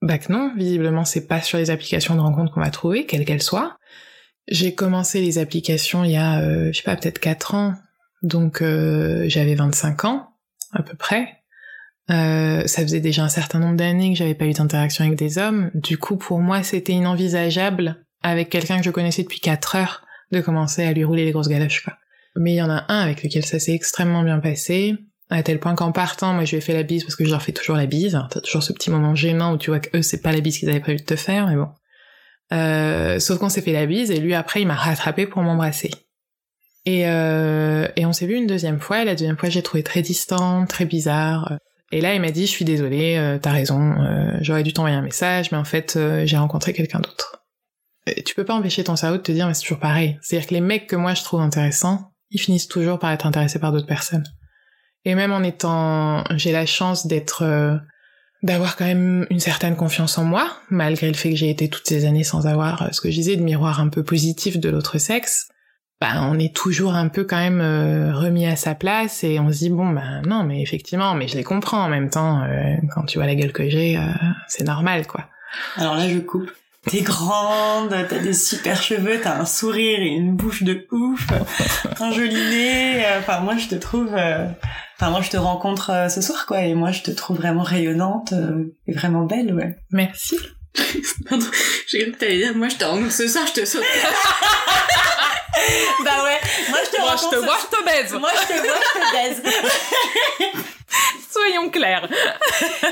[0.03, 3.25] bah que non, visiblement c'est pas sur les applications de rencontre qu'on va trouver, quelles
[3.25, 3.77] qu'elles soient.
[4.49, 7.75] J'ai commencé les applications il y a, euh, je sais pas, peut-être 4 ans,
[8.27, 10.29] donc euh, j'avais 25 ans
[10.73, 11.29] à peu près.
[12.11, 15.39] Euh, ça faisait déjà un certain nombre d'années que j'avais pas eu d'interaction avec des
[15.39, 15.71] hommes.
[15.75, 20.41] Du coup, pour moi, c'était inenvisageable, avec quelqu'un que je connaissais depuis 4 heures, de
[20.41, 21.95] commencer à lui rouler les grosses galoches, quoi.
[22.37, 24.95] Mais il y en a un avec lequel ça s'est extrêmement bien passé,
[25.31, 27.31] à tel point qu'en partant, moi, je lui ai fait la bise parce que je
[27.31, 28.21] leur fais toujours la bise.
[28.31, 30.59] T'as toujours ce petit moment gênant où tu vois que eux, c'est pas la bise
[30.59, 31.69] qu'ils avaient prévu de te faire, mais bon.
[32.53, 35.91] Euh, sauf qu'on s'est fait la bise et lui après il m'a rattrapé pour m'embrasser.
[36.87, 39.05] Et, euh, et on s'est vu une deuxième fois.
[39.05, 41.59] La deuxième fois j'ai trouvé très distant, très bizarre.
[41.93, 44.97] Et là il m'a dit je suis désolée, euh, t'as raison, euh, j'aurais dû t'envoyer
[44.97, 47.45] un message, mais en fait euh, j'ai rencontré quelqu'un d'autre.
[48.25, 50.17] Tu peux pas empêcher ton cerveau de te dire mais c'est toujours pareil.
[50.23, 53.59] C'est-à-dire que les mecs que moi je trouve intéressants, ils finissent toujours par être intéressés
[53.59, 54.25] par d'autres personnes.
[55.05, 57.79] Et même en étant, j'ai la chance d'être,
[58.43, 61.87] d'avoir quand même une certaine confiance en moi, malgré le fait que j'ai été toutes
[61.87, 64.99] ces années sans avoir ce que je disais de miroir un peu positif de l'autre
[64.99, 65.49] sexe.
[66.01, 69.51] Bah, on est toujours un peu quand même euh, remis à sa place et on
[69.51, 72.75] se dit bon bah non mais effectivement mais je les comprends en même temps euh,
[72.95, 73.99] quand tu vois la gueule que j'ai
[74.47, 75.25] c'est normal quoi.
[75.77, 76.51] Alors là je coupe.
[76.89, 81.27] T'es grande, t'as des super cheveux, t'as un sourire et une bouche de ouf,
[82.01, 83.05] un joli nez.
[83.19, 84.15] Enfin, moi, je te trouve.
[84.15, 84.47] euh,
[84.97, 87.65] Enfin, moi, je te rencontre euh, ce soir, quoi, et moi, je te trouve vraiment
[87.65, 89.77] rayonnante euh, et vraiment belle, ouais.
[89.91, 90.39] Merci.
[91.29, 91.45] Pardon,
[91.89, 93.83] j'ai cru que t'allais dire, moi je te rencontre ce soir, je te saute.
[96.05, 96.41] bah ouais.
[96.71, 97.31] Moi, je te Moi je rencontre.
[97.31, 98.13] te ce- vois, je te baise.
[98.13, 99.43] Moi, je te vois, je te baise.
[101.33, 102.09] Soyons clairs.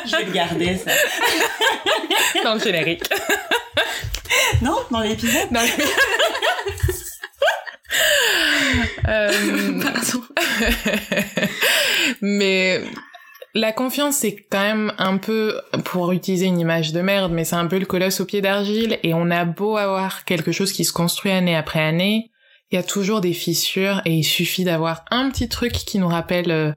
[0.04, 0.90] je vais le garder, ça.
[2.44, 3.04] Dans le générique.
[4.62, 5.50] Non, dans l'épisode.
[5.50, 5.84] Non, mais-
[9.08, 9.30] Euh,
[12.20, 12.80] mais
[13.54, 17.56] la confiance, c'est quand même un peu, pour utiliser une image de merde, mais c'est
[17.56, 20.84] un peu le colosse au pied d'argile, et on a beau avoir quelque chose qui
[20.84, 22.30] se construit année après année,
[22.74, 26.08] il y a toujours des fissures, et il suffit d'avoir un petit truc qui nous
[26.08, 26.72] rappelle euh,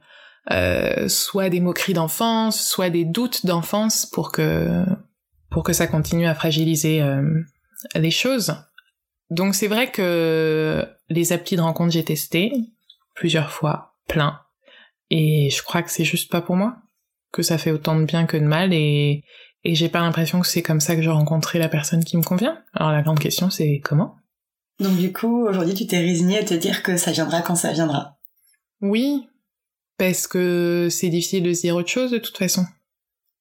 [0.51, 4.85] euh, soit des moqueries d'enfance, soit des doutes d'enfance, pour que
[5.49, 7.41] pour que ça continue à fragiliser euh,
[7.95, 8.53] les choses.
[9.31, 12.53] Donc c'est vrai que les applis de rencontre j'ai testé
[13.15, 14.41] plusieurs fois, plein.
[15.09, 16.75] Et je crois que c'est juste pas pour moi,
[17.31, 19.23] que ça fait autant de bien que de mal et,
[19.63, 22.23] et j'ai pas l'impression que c'est comme ça que je rencontrerai la personne qui me
[22.23, 22.61] convient.
[22.75, 24.17] Alors la grande question c'est comment?
[24.79, 27.71] Donc, du coup, aujourd'hui, tu t'es résignée à te dire que ça viendra quand ça
[27.71, 28.17] viendra.
[28.81, 29.27] Oui,
[29.97, 32.65] parce que c'est difficile de se dire autre chose de toute façon.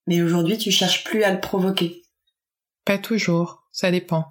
[0.07, 2.03] Mais aujourd'hui, tu cherches plus à le provoquer.
[2.85, 4.27] Pas toujours, ça dépend.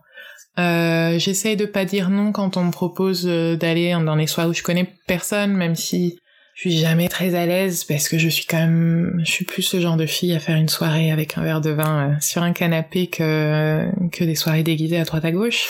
[0.58, 4.50] Euh, J'essaye de pas dire non quand on me propose euh, d'aller dans les soirées
[4.50, 6.18] où je connais personne, même si
[6.56, 9.62] je suis jamais très à l'aise parce que je suis quand même, je suis plus
[9.62, 12.44] ce genre de fille à faire une soirée avec un verre de vin euh, sur
[12.44, 15.68] un canapé que que des soirées déguisées à droite à gauche.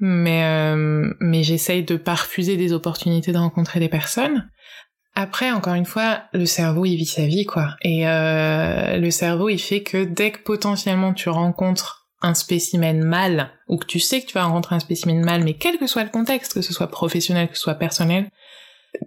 [0.00, 4.50] Mais euh, mais j'essaye de pas refuser des opportunités de rencontrer des personnes.
[5.14, 9.48] Après, encore une fois, le cerveau il vit sa vie quoi, et euh, le cerveau
[9.48, 14.20] il fait que dès que potentiellement tu rencontres un spécimen mâle, ou que tu sais
[14.20, 16.72] que tu vas rencontrer un spécimen mâle, mais quel que soit le contexte, que ce
[16.72, 18.28] soit professionnel, que ce soit personnel,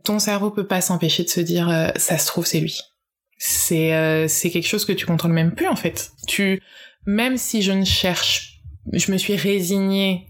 [0.04, 2.80] ton cerveau peut pas s'empêcher de se dire euh, ça se trouve c'est lui.
[3.38, 6.12] C'est euh, c'est quelque chose que tu contrôles même plus en fait.
[6.28, 6.62] Tu
[7.06, 8.62] même si je ne cherche,
[8.94, 10.28] je me suis résignée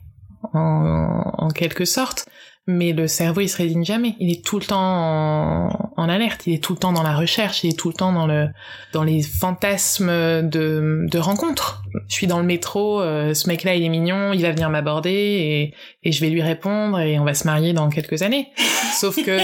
[0.53, 2.27] en, en quelque sorte,
[2.67, 4.15] mais le cerveau il se résigne jamais.
[4.19, 7.63] Il est tout le temps en alerte, il est tout le temps dans la recherche,
[7.63, 8.47] il est tout le temps dans le
[8.93, 10.07] dans les fantasmes
[10.47, 11.81] de de rencontres.
[12.07, 15.09] Je suis dans le métro, euh, ce mec-là il est mignon, il va venir m'aborder
[15.11, 18.49] et et je vais lui répondre et on va se marier dans quelques années.
[18.99, 19.37] Sauf que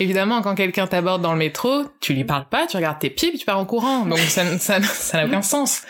[0.00, 3.28] Évidemment, quand quelqu'un t'aborde dans le métro, tu lui parles pas, tu regardes tes pieds,
[3.28, 4.04] puis tu pars en courant.
[4.06, 5.82] Donc ça, n- ça, ça n'a aucun sens.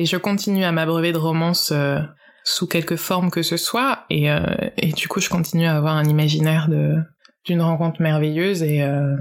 [0.00, 1.98] Et je continue à m'abreuver de romances euh,
[2.44, 4.40] sous quelque forme que ce soit, et, euh,
[4.78, 6.96] et du coup, je continue à avoir un imaginaire de
[7.44, 9.14] d'une rencontre merveilleuse et euh,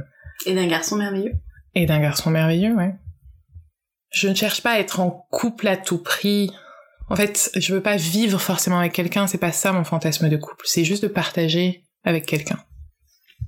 [0.45, 1.33] Et d'un garçon merveilleux.
[1.75, 2.95] et d'un garçon merveilleux, ouais.
[4.11, 6.51] Je ne cherche pas à être en couple à tout prix.
[7.09, 10.37] En fait, je veux pas vivre forcément avec quelqu'un, c'est pas ça mon fantasme de
[10.37, 10.65] couple.
[10.67, 12.59] C'est juste de partager avec quelqu'un.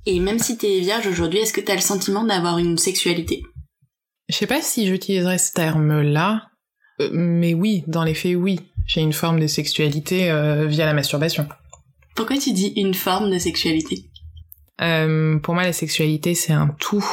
[0.06, 3.42] Et même si t'es vierge aujourd'hui, est-ce que t'as le sentiment d'avoir une sexualité?
[4.28, 6.48] Je sais pas si j'utiliserais ce terme-là,
[7.00, 8.60] euh, mais oui, dans les faits, oui.
[8.86, 11.48] J'ai une forme de sexualité euh, via la masturbation.
[12.14, 14.10] Pourquoi tu dis une forme de sexualité?
[14.80, 17.04] Euh, pour moi, la sexualité, c'est un tout.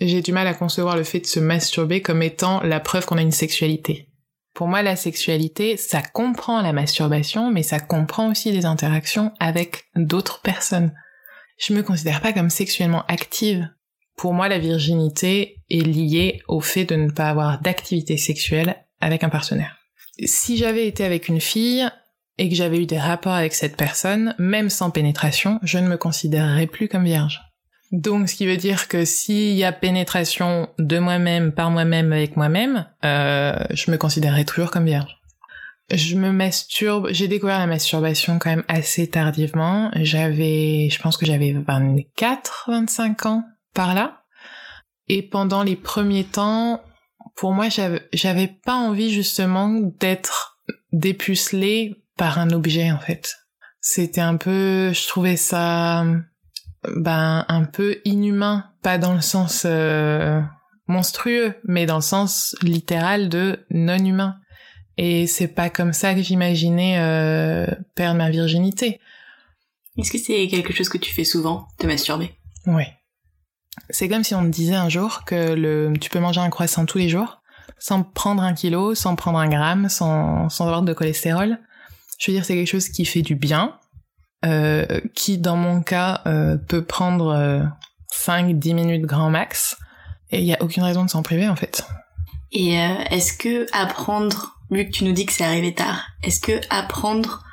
[0.00, 3.18] J'ai du mal à concevoir le fait de se masturber comme étant la preuve qu'on
[3.18, 4.08] a une sexualité.
[4.54, 9.84] Pour moi, la sexualité, ça comprend la masturbation, mais ça comprend aussi les interactions avec
[9.94, 10.92] d'autres personnes.
[11.58, 13.68] Je me considère pas comme sexuellement active.
[14.16, 19.22] Pour moi, la virginité est liée au fait de ne pas avoir d'activité sexuelle avec
[19.22, 19.76] un partenaire.
[20.24, 21.88] Si j'avais été avec une fille
[22.38, 25.96] et que j'avais eu des rapports avec cette personne, même sans pénétration, je ne me
[25.96, 27.42] considérerais plus comme vierge.
[27.90, 32.36] Donc, ce qui veut dire que s'il y a pénétration de moi-même, par moi-même, avec
[32.36, 35.16] moi-même, euh, je me considérerais toujours comme vierge.
[35.90, 39.90] Je me masturbe, j'ai découvert la masturbation quand même assez tardivement.
[39.96, 44.22] J'avais, je pense que j'avais 24, 25 ans par là.
[45.08, 46.82] Et pendant les premiers temps,
[47.36, 50.58] pour moi, j'avais, pas envie justement d'être
[50.92, 53.36] dépucelée par un objet en fait.
[53.80, 56.04] C'était un peu, je trouvais ça,
[56.96, 60.42] ben un peu inhumain, pas dans le sens euh,
[60.88, 64.36] monstrueux, mais dans le sens littéral de non humain.
[64.98, 69.00] Et c'est pas comme ça que j'imaginais euh, perdre ma virginité.
[69.96, 72.32] Est-ce que c'est quelque chose que tu fais souvent, te masturber?
[72.66, 72.84] Oui.
[73.90, 76.84] C'est comme si on me disait un jour que le, tu peux manger un croissant
[76.84, 77.42] tous les jours,
[77.78, 81.60] sans prendre un kilo, sans prendre un gramme, sans, sans avoir de cholestérol.
[82.18, 83.78] Je veux dire, c'est quelque chose qui fait du bien,
[84.44, 87.62] euh, qui dans mon cas euh, peut prendre euh,
[88.12, 89.76] 5-10 minutes grand max,
[90.30, 91.84] et il n'y a aucune raison de s'en priver en fait.
[92.52, 96.40] Et euh, est-ce que apprendre, vu que tu nous dis que c'est arrivé tard, est-ce
[96.40, 97.44] que apprendre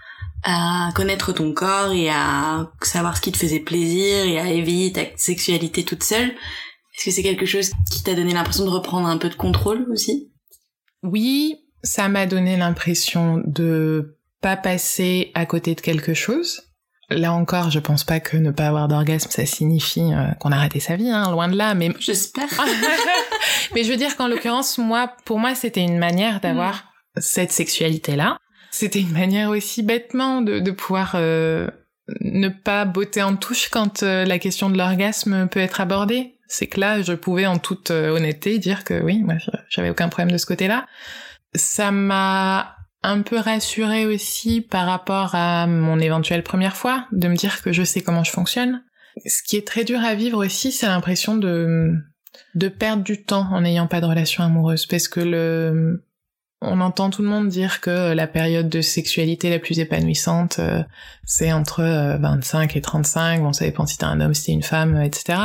[0.44, 4.92] à connaître ton corps et à savoir ce qui te faisait plaisir et à éveiller
[4.92, 9.08] ta sexualité toute seule, est-ce que c'est quelque chose qui t'a donné l'impression de reprendre
[9.08, 10.32] un peu de contrôle aussi?
[11.04, 14.15] Oui, ça m'a donné l'impression de
[14.46, 16.62] pas passer à côté de quelque chose.
[17.10, 20.58] Là encore, je pense pas que ne pas avoir d'orgasme, ça signifie euh, qu'on a
[20.58, 21.74] raté sa vie, hein, loin de là.
[21.74, 22.48] Mais J'espère.
[23.74, 28.38] mais je veux dire qu'en l'occurrence, moi, pour moi, c'était une manière d'avoir cette sexualité-là.
[28.70, 31.68] C'était une manière aussi bêtement de, de pouvoir euh,
[32.22, 36.36] ne pas botter en touche quand euh, la question de l'orgasme peut être abordée.
[36.48, 39.38] C'est que là, je pouvais en toute honnêteté dire que oui, moi,
[39.70, 40.86] j'avais aucun problème de ce côté-là.
[41.56, 42.75] Ça m'a
[43.06, 47.72] un peu rassurée aussi par rapport à mon éventuelle première fois, de me dire que
[47.72, 48.84] je sais comment je fonctionne.
[49.26, 51.94] Ce qui est très dur à vivre aussi, c'est l'impression de
[52.54, 56.04] de perdre du temps en n'ayant pas de relation amoureuse, parce que le
[56.62, 60.84] on entend tout le monde dire que la période de sexualité la plus épanouissante, euh,
[61.26, 63.42] c'est entre euh, 25 et 35.
[63.42, 65.38] Bon, ça dépend si t'es un homme, si t'es une femme, etc.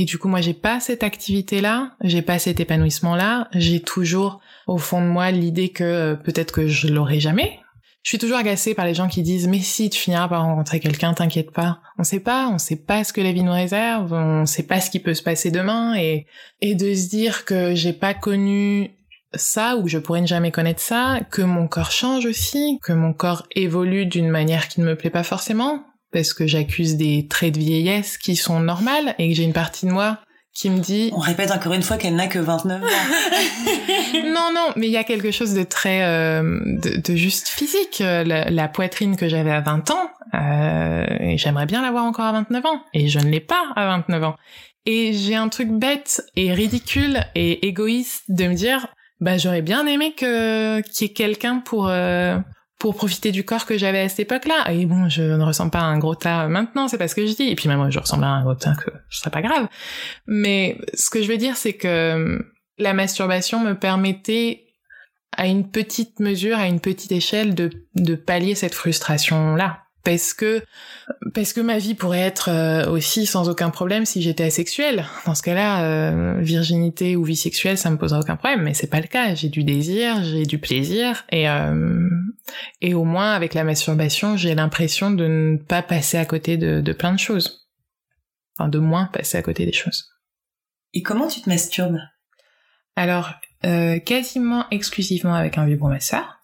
[0.00, 3.48] Et du coup, moi, j'ai pas cette activité-là, j'ai pas cet épanouissement-là.
[3.52, 7.58] J'ai toujours, au fond de moi, l'idée que euh, peut-être que je l'aurai jamais.
[8.04, 10.78] Je suis toujours agacée par les gens qui disent mais si tu finiras par rencontrer
[10.78, 11.80] quelqu'un, t'inquiète pas.
[11.98, 14.80] On sait pas, on sait pas ce que la vie nous réserve, on sait pas
[14.80, 16.26] ce qui peut se passer demain et
[16.60, 18.92] et de se dire que j'ai pas connu
[19.34, 23.12] ça ou je pourrais ne jamais connaître ça, que mon corps change aussi, que mon
[23.12, 27.54] corps évolue d'une manière qui ne me plaît pas forcément, parce que j'accuse des traits
[27.54, 30.18] de vieillesse qui sont normales et que j'ai une partie de moi
[30.54, 32.86] qui me dit On répète encore une fois qu'elle n'a que 29 ans.
[34.24, 38.00] non non mais il y a quelque chose de très euh, de, de, juste physique
[38.00, 42.32] la, la poitrine que j'avais à 20 ans euh, et j'aimerais bien l'avoir encore à
[42.32, 44.36] 29 ans et je ne l'ai pas à 29 ans
[44.84, 48.88] et j'ai un truc bête et ridicule et égoïste de me dire
[49.20, 52.38] bah j'aurais bien aimé que qu'il y ait quelqu'un pour euh,
[52.78, 54.70] pour profiter du corps que j'avais à cette époque-là.
[54.72, 57.26] Et bon, je ne ressemble pas à un gros tas maintenant, c'est pas ce que
[57.26, 57.48] je dis.
[57.48, 59.66] Et puis même moi, je ressemble à un gros tas que ce serait pas grave.
[60.26, 62.38] Mais ce que je veux dire, c'est que
[62.78, 64.66] la masturbation me permettait
[65.36, 70.62] à une petite mesure, à une petite échelle, de, de pallier cette frustration-là parce que
[71.34, 75.04] parce que ma vie pourrait être euh, aussi sans aucun problème si j'étais asexuelle.
[75.26, 78.86] Dans ce cas-là, euh, virginité ou vie sexuelle, ça me poserait aucun problème, mais c'est
[78.86, 79.34] pas le cas.
[79.34, 82.08] J'ai du désir, j'ai du plaisir, et euh,
[82.80, 86.80] et au moins avec la masturbation, j'ai l'impression de ne pas passer à côté de,
[86.80, 87.68] de plein de choses,
[88.56, 90.08] enfin de moins passer à côté des choses.
[90.94, 91.98] Et comment tu te masturbes?
[92.96, 93.34] Alors
[93.64, 96.37] euh, quasiment exclusivement avec un vibromasseur.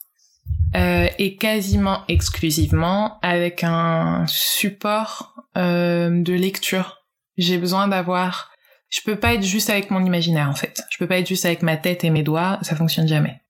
[0.77, 7.05] Euh, et quasiment exclusivement avec un support euh, de lecture.
[7.37, 8.53] J'ai besoin d'avoir...
[8.89, 10.83] Je peux pas être juste avec mon imaginaire en fait.
[10.91, 13.41] Je peux pas être juste avec ma tête et mes doigts, ça fonctionne jamais.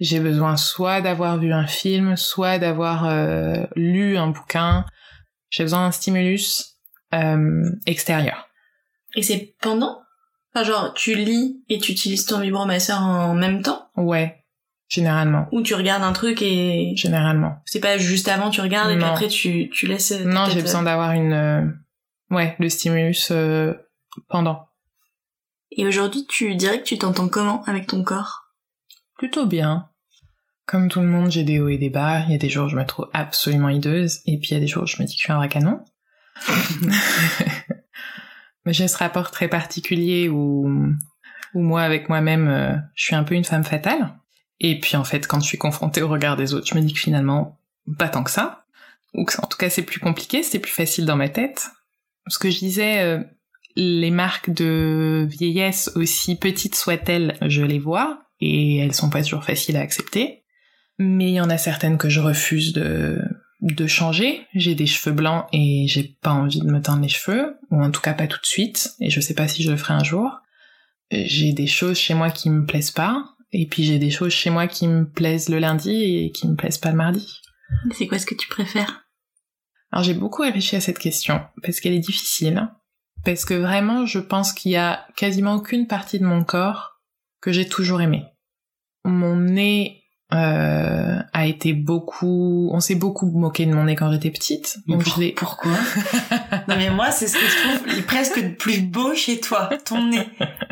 [0.00, 4.84] J'ai besoin soit d'avoir vu un film, soit d'avoir euh, lu un bouquin.
[5.50, 6.72] J'ai besoin d'un stimulus
[7.86, 8.48] extérieur.
[9.14, 10.00] Et c'est pendant?
[10.52, 13.88] Enfin genre tu lis et tu utilises ton vibromasseur en même temps?
[13.96, 14.43] Ouais,
[14.88, 15.48] Généralement.
[15.52, 16.92] Ou tu regardes un truc et...
[16.96, 17.62] Généralement.
[17.64, 20.12] C'est pas juste avant tu regardes et puis après tu, tu laisses...
[20.24, 21.32] Non, j'ai besoin d'avoir une...
[21.32, 21.66] Euh...
[22.30, 23.74] Ouais, le stimulus euh,
[24.28, 24.68] pendant.
[25.70, 28.52] Et aujourd'hui, tu dirais que tu t'entends comment avec ton corps?
[29.16, 29.88] Plutôt bien.
[30.66, 32.20] Comme tout le monde, j'ai des hauts et des bas.
[32.20, 34.56] Il y a des jours où je me trouve absolument hideuse, et puis il y
[34.56, 35.84] a des jours où je me dis que je suis un vrai canon.
[38.64, 40.66] Mais j'ai ce rapport très particulier où,
[41.54, 44.14] où moi, avec moi-même, euh, je suis un peu une femme fatale.
[44.60, 46.92] Et puis en fait, quand je suis confrontée au regard des autres, je me dis
[46.92, 47.58] que finalement,
[47.98, 48.64] pas tant que ça.
[49.14, 51.66] Ou que, en tout cas, c'est plus compliqué, c'est plus facile dans ma tête.
[52.26, 53.22] Ce que je disais, euh,
[53.76, 59.44] les marques de vieillesse, aussi petites soient-elles, je les vois, et elles sont pas toujours
[59.44, 60.42] faciles à accepter.
[60.98, 63.20] Mais il y en a certaines que je refuse de,
[63.60, 64.46] de changer.
[64.54, 67.90] J'ai des cheveux blancs et j'ai pas envie de me teindre les cheveux, ou en
[67.90, 70.04] tout cas pas tout de suite, et je sais pas si je le ferai un
[70.04, 70.40] jour.
[71.10, 74.50] J'ai des choses chez moi qui me plaisent pas, et puis j'ai des choses chez
[74.50, 77.40] moi qui me plaisent le lundi et qui me plaisent pas le mardi.
[77.96, 79.04] C'est quoi ce que tu préfères?
[79.92, 82.68] Alors j'ai beaucoup réfléchi à cette question parce qu'elle est difficile.
[83.24, 87.00] Parce que vraiment, je pense qu'il y a quasiment aucune partie de mon corps
[87.40, 88.24] que j'ai toujours aimé.
[89.04, 90.02] Mon nez
[90.32, 92.70] euh, a été beaucoup...
[92.72, 94.78] On s'est beaucoup moqué de mon nez quand j'étais petite.
[94.88, 95.32] Donc pour- je.
[95.36, 95.72] Pourquoi?
[96.68, 100.28] Non mais moi c'est ce que je trouve presque plus beau chez toi, ton nez.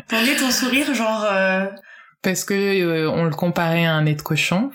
[0.09, 1.23] Ton nez, ton sourire, genre...
[1.31, 1.65] euh,
[2.23, 4.71] Parce que euh, on le comparait à un nez de cochon.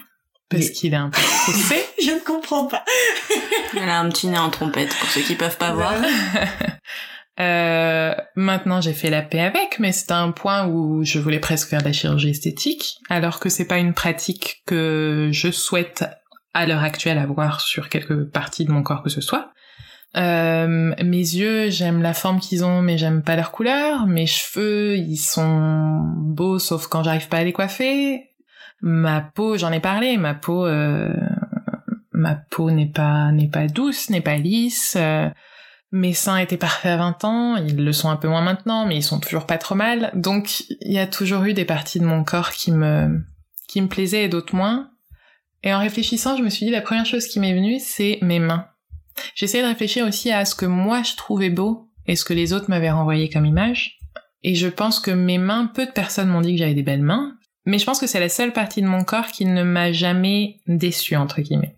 [0.51, 1.85] Parce Mais- qu'il est un peu faussé.
[2.03, 2.85] Je ne comprends pas.
[3.77, 5.95] Elle a un petit nez en trompette pour ceux qui peuvent pas voir.
[7.41, 11.69] Euh, maintenant, j'ai fait la paix avec, mais c'était un point où je voulais presque
[11.69, 16.05] faire de la chirurgie esthétique, alors que c'est pas une pratique que je souhaite
[16.53, 19.53] à l'heure actuelle avoir sur quelque partie de mon corps que ce soit.
[20.17, 24.07] Euh, mes yeux, j'aime la forme qu'ils ont, mais j'aime pas leur couleur.
[24.07, 28.25] Mes cheveux, ils sont beaux, sauf quand j'arrive pas à les coiffer.
[28.81, 31.13] Ma peau, j'en ai parlé, ma peau, euh,
[32.13, 34.97] ma peau n'est pas n'est pas douce, n'est pas lisse.
[34.99, 35.29] euh,
[35.91, 38.97] mes seins étaient parfaits à 20 ans, ils le sont un peu moins maintenant, mais
[38.97, 40.11] ils sont toujours pas trop mal.
[40.15, 43.23] Donc il y a toujours eu des parties de mon corps qui me
[43.69, 44.91] qui me plaisaient et d'autres moins.
[45.63, 48.39] Et en réfléchissant, je me suis dit la première chose qui m'est venue, c'est mes
[48.39, 48.67] mains.
[49.35, 52.53] J'essayais de réfléchir aussi à ce que moi je trouvais beau et ce que les
[52.53, 53.99] autres m'avaient renvoyé comme image.
[54.43, 57.03] Et je pense que mes mains, peu de personnes m'ont dit que j'avais des belles
[57.03, 59.93] mains, mais je pense que c'est la seule partie de mon corps qui ne m'a
[59.93, 61.77] jamais déçue entre guillemets.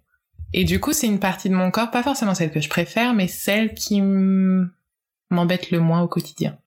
[0.52, 3.14] Et du coup, c'est une partie de mon corps, pas forcément celle que je préfère,
[3.14, 6.58] mais celle qui m'embête le moins au quotidien.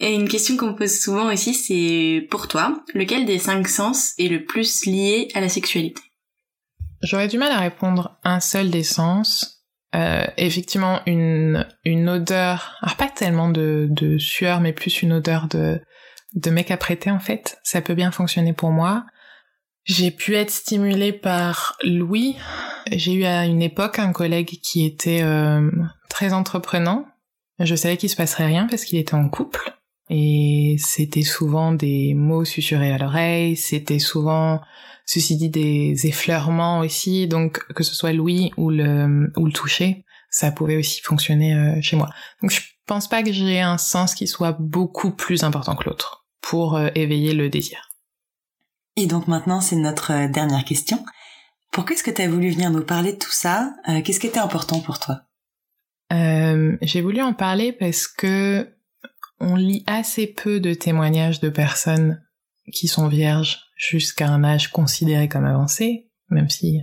[0.00, 4.28] Et une question qu'on pose souvent aussi, c'est pour toi, lequel des cinq sens est
[4.28, 6.02] le plus lié à la sexualité?
[7.02, 9.57] J'aurais du mal à répondre un seul des sens.
[9.94, 15.48] Euh, effectivement, une, une odeur, alors pas tellement de, de sueur, mais plus une odeur
[15.48, 15.80] de,
[16.34, 17.58] de mec apprêté en fait.
[17.62, 19.06] Ça peut bien fonctionner pour moi.
[19.84, 22.36] J'ai pu être stimulée par Louis.
[22.92, 25.70] J'ai eu à une époque un collègue qui était euh,
[26.10, 27.06] très entreprenant.
[27.58, 29.72] Je savais qu'il se passerait rien parce qu'il était en couple.
[30.10, 34.60] Et c'était souvent des mots susurrés à l'oreille, c'était souvent,
[35.08, 40.04] ceci dit, des effleurements aussi, donc que ce soit Louis ou le, ou le toucher,
[40.30, 42.10] ça pouvait aussi fonctionner euh, chez moi.
[42.42, 46.26] Donc je pense pas que j'ai un sens qui soit beaucoup plus important que l'autre
[46.42, 47.90] pour euh, éveiller le désir.
[48.96, 51.02] Et donc maintenant, c'est notre euh, dernière question.
[51.72, 53.72] Pourquoi est-ce que tu as voulu venir nous parler de tout ça?
[53.88, 55.22] Euh, Qu'est-ce qui était important pour toi?
[56.10, 58.74] J'ai voulu en parler parce que
[59.40, 62.22] on lit assez peu de témoignages de personnes
[62.72, 66.80] qui sont vierges jusqu'à un âge considéré comme avancé, même si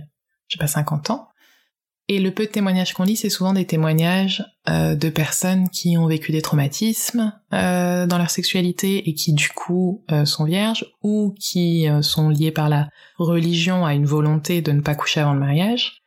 [0.48, 1.28] j'ai pas 50 ans.
[2.08, 5.98] Et le peu de témoignages qu'on lit, c'est souvent des témoignages euh, de personnes qui
[5.98, 10.86] ont vécu des traumatismes euh, dans leur sexualité et qui du coup euh, sont vierges
[11.02, 15.34] ou qui sont liées par la religion à une volonté de ne pas coucher avant
[15.34, 16.02] le mariage.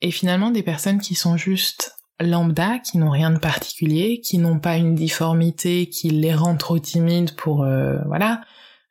[0.00, 4.58] Et finalement des personnes qui sont juste lambda, qui n'ont rien de particulier, qui n'ont
[4.58, 7.58] pas une difformité qui les rend trop timides pour
[8.06, 8.42] voilà.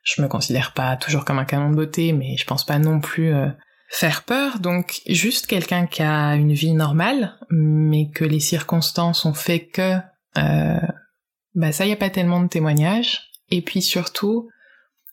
[0.04, 3.00] Je me considère pas toujours comme un canon de beauté, mais je pense pas non
[3.00, 3.48] plus euh,
[3.90, 4.60] faire peur.
[4.60, 9.98] Donc juste quelqu'un qui a une vie normale, mais que les circonstances ont fait que
[10.38, 10.80] euh,
[11.56, 13.30] bah ça y a pas tellement de témoignages.
[13.50, 14.50] Et puis surtout,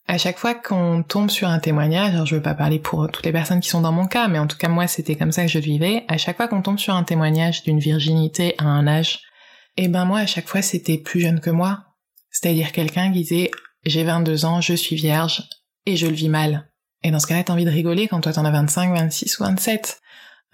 [0.07, 3.25] à chaque fois qu'on tombe sur un témoignage, alors je veux pas parler pour toutes
[3.25, 5.43] les personnes qui sont dans mon cas, mais en tout cas moi c'était comme ça
[5.43, 8.89] que je vivais, à chaque fois qu'on tombe sur un témoignage d'une virginité à un
[8.89, 9.21] âge,
[9.77, 11.85] et ben moi à chaque fois c'était plus jeune que moi.
[12.33, 13.51] C'est-à-dire quelqu'un qui disait
[13.85, 15.49] j'ai 22 ans, je suis vierge
[15.87, 16.71] et je le vis mal.
[17.03, 19.45] Et dans ce cas-là, t'as envie de rigoler quand toi t'en as 25, 26 ou
[19.45, 20.01] 27.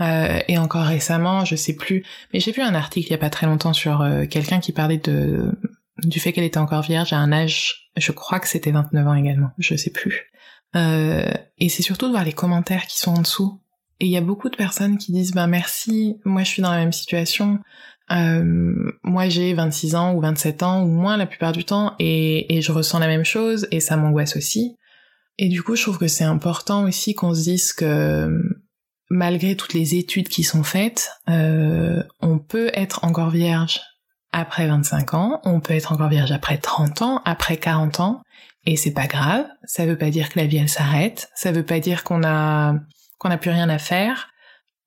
[0.02, 3.18] Euh, et encore récemment, je sais plus, mais j'ai vu un article il y a
[3.18, 5.52] pas très longtemps sur euh, quelqu'un qui parlait de
[6.04, 9.14] du fait qu'elle était encore vierge à un âge, je crois que c'était 29 ans
[9.14, 10.30] également, je sais plus.
[10.74, 13.58] Euh, et c'est surtout de voir les commentaires qui sont en dessous.
[13.98, 16.70] Et il y a beaucoup de personnes qui disent ben merci, moi je suis dans
[16.70, 17.58] la même situation,
[18.10, 22.60] euh, moi j'ai 26 ans ou 27 ans ou moins la plupart du temps et,
[22.60, 24.76] je ressens la même chose et ça m'angoisse aussi.
[25.38, 28.30] Et du coup je trouve que c'est important aussi qu'on se dise que
[29.10, 33.80] malgré toutes les études qui sont faites, euh, on peut être encore vierge
[34.32, 38.22] après 25 ans, on peut être encore vierge après 30 ans, après 40 ans,
[38.64, 41.64] et c'est pas grave, ça veut pas dire que la vie elle s'arrête, ça veut
[41.64, 42.74] pas dire qu'on a
[43.18, 44.28] qu'on a plus rien à faire.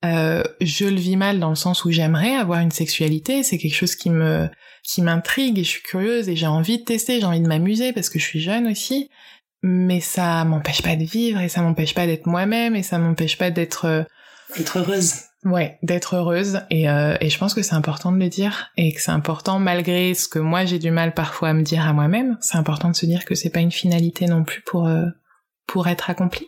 [0.06, 3.76] Euh, je le vis mal dans le sens où j'aimerais avoir une sexualité, c'est quelque
[3.76, 4.48] chose qui me
[4.82, 7.92] qui m'intrigue et je suis curieuse et j'ai envie de tester, j'ai envie de m'amuser
[7.92, 9.10] parce que je suis jeune aussi,
[9.62, 13.38] mais ça m'empêche pas de vivre et ça m'empêche pas d'être moi-même et ça m'empêche
[13.38, 14.04] pas d'être euh,
[14.58, 15.16] Être heureuse.
[15.44, 18.94] Ouais, d'être heureuse et, euh, et je pense que c'est important de le dire et
[18.94, 21.92] que c'est important malgré ce que moi j'ai du mal parfois à me dire à
[21.92, 25.06] moi-même, c'est important de se dire que c'est pas une finalité non plus pour euh,
[25.68, 26.48] pour être accompli.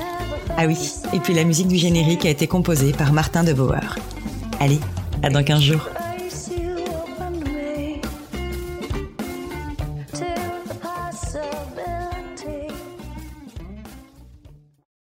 [0.63, 0.77] Ah oui,
[1.11, 3.95] et puis la musique du générique a été composée par Martin de Bauer.
[4.59, 4.79] Allez,
[5.23, 5.89] à dans 15 jours.